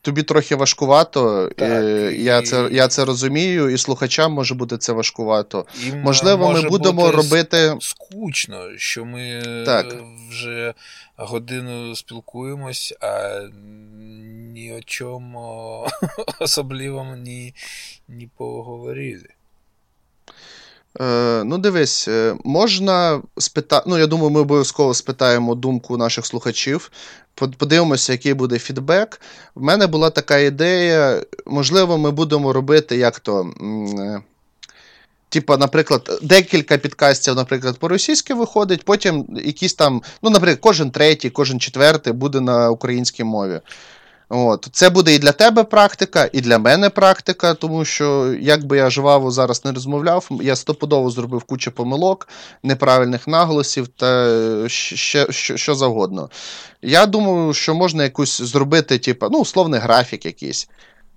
[0.01, 1.49] тобі трохи важкувато.
[1.57, 2.23] Так, і...
[2.23, 5.65] Я це я це розумію, і слухачам може бути це важкувато.
[5.87, 7.75] І Можливо, може ми будемо бути робити.
[7.79, 9.95] Скучно, що ми так.
[10.29, 10.73] вже
[11.17, 13.39] годину спілкуємось, а
[14.53, 15.87] ні о чому
[16.39, 17.53] особливому ні,
[18.07, 19.29] ні поговорили.
[21.01, 23.85] Е, Ну, дивись, е, можна спитати.
[23.87, 26.91] Ну, я думаю, ми обов'язково спитаємо думку наших слухачів.
[27.57, 29.21] Подивимося, який буде фідбек.
[29.55, 31.21] В мене була така ідея.
[31.45, 33.51] Можливо, ми будемо робити як то.
[33.99, 34.21] Е,
[35.29, 41.59] типа, наприклад, декілька підкастів, наприклад, по-російськи виходить, потім якісь там, ну, наприклад, кожен третій, кожен
[41.59, 43.61] четвертий буде на українській мові.
[44.29, 44.67] От.
[44.71, 48.89] Це буде і для тебе практика, і для мене практика, тому що, як би я
[48.89, 52.27] жваво зараз не розмовляв, я стопудово зробив кучу помилок,
[52.63, 56.29] неправильних наголосів та ще що, що завгодно.
[56.81, 60.69] Я думаю, що можна якусь зробити, типу, ну, условний графік якийсь.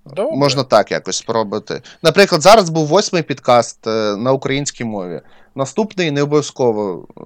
[0.05, 0.37] Добре.
[0.37, 1.81] Можна так якось спробувати.
[2.03, 5.21] Наприклад, зараз був восьмий підкаст е, на українській мові.
[5.55, 7.21] Наступний не обов'язково е,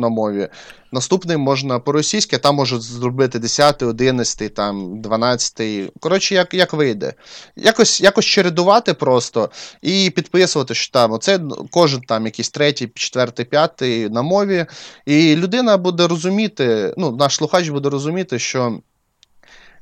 [0.00, 0.48] на мові.
[0.92, 5.92] Наступний можна по-російськи, там можуть зробити 10, 11, там, 12.
[6.00, 7.14] Коротше, як як вийде.
[7.56, 9.50] Якось якось чередувати просто
[9.82, 11.40] і підписувати, що там оце
[11.70, 14.66] кожен там якийсь третій, четвертий, п'ятий на мові.
[15.06, 18.78] І людина буде розуміти, ну, наш слухач буде розуміти, що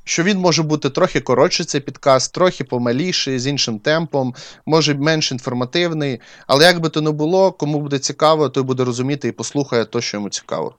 [0.03, 4.35] що він може бути трохи коротший цей підкаст, трохи помаліший, з іншим темпом,
[4.65, 6.21] може менш інформативний.
[6.47, 10.01] Але як би то не було, кому буде цікаво, той буде розуміти і послухає то,
[10.01, 10.75] що йому цікаво.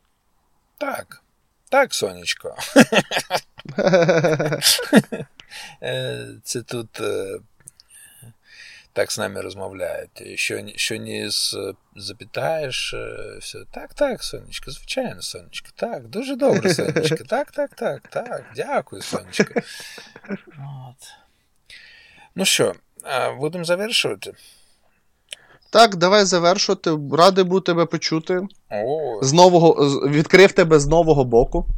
[0.79, 1.23] Так.
[1.69, 2.55] Так, сонечко.
[5.83, 7.39] Е, це тут е,
[8.95, 10.23] так з нами розмовляють.
[10.35, 11.31] Що що не
[11.97, 12.95] запитаєш,
[13.41, 13.59] все.
[13.71, 15.69] Так, так, сонечко, звичайно, сонечко.
[15.75, 17.25] Так, дуже добре, сонечко.
[17.29, 18.45] Так, так, так, так.
[18.57, 19.61] Дякую, сонечко.
[20.29, 21.09] От.
[22.35, 22.75] Ну що,
[23.39, 24.33] будемо завершувати.
[25.71, 26.91] Так, давай завершувати.
[27.13, 28.41] Радий був тебе почути.
[28.71, 29.19] О.
[29.23, 29.73] З нового,
[30.09, 31.67] Відкрив тебе з нового боку.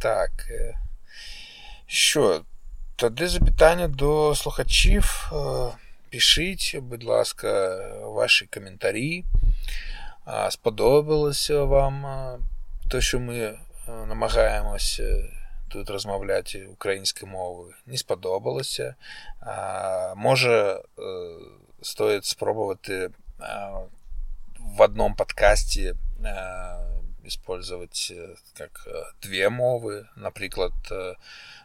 [0.00, 0.30] Так.
[0.50, 0.74] Е,
[1.86, 2.40] що,
[2.98, 5.32] тоді запитання до слухачів.
[5.32, 5.36] Е,
[6.12, 9.24] пишіть, будь ласка, ваші коментарі.
[10.50, 12.04] Сподобалося вам
[12.90, 13.58] те, що ми
[14.08, 15.24] намагаємося
[15.68, 17.74] тут розмовляти українською мовою.
[17.86, 18.94] Не сподобалося.
[20.16, 20.82] Може,
[21.82, 23.10] стоїть спробувати
[24.58, 25.94] в одному подкасті
[27.28, 28.12] использовать
[28.54, 28.88] как
[29.22, 30.72] две мовы, наприклад,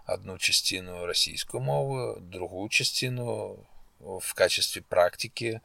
[0.06, 3.58] одну частину російської мови, другу частину
[4.00, 5.60] в качестві практики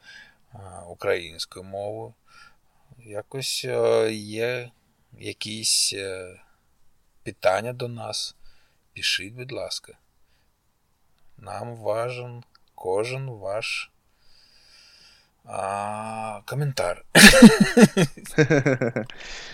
[0.87, 2.13] української мови.
[2.97, 3.65] Якось
[4.11, 4.71] є
[5.19, 5.95] якісь
[7.23, 8.35] питання до нас.
[8.95, 9.97] Пишіть, будь ласка.
[11.37, 12.43] Нам важен
[12.75, 13.91] кожен ваш
[15.45, 17.05] а, коментар.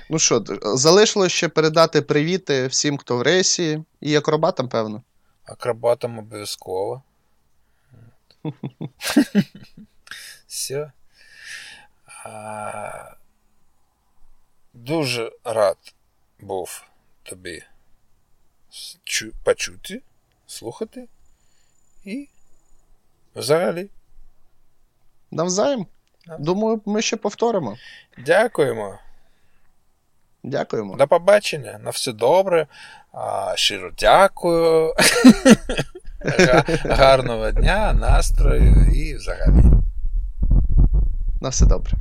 [0.10, 5.04] ну що, залишилось ще передати привіти всім, хто в рейсі, і акробатам, певно.
[5.46, 7.04] Акробатам обов'язково.
[10.48, 10.92] Все.
[12.24, 13.16] А,
[14.74, 15.78] Дуже рад
[16.40, 16.84] був
[17.24, 17.64] тобі
[19.44, 20.02] почути,
[20.48, 21.08] слухати
[22.06, 22.28] і
[23.36, 23.90] взагалі.
[25.36, 25.86] Навзаєм.
[26.40, 27.78] Думаю, ми ще повторимо.
[28.26, 29.00] Дякуємо.
[30.44, 30.96] Дякуємо.
[30.96, 31.80] До побачення.
[31.84, 32.68] На все добре.
[33.56, 34.94] Щиро дякую.
[36.86, 39.64] Гарного дня, настрою і взагалі.
[41.42, 41.94] На все добре.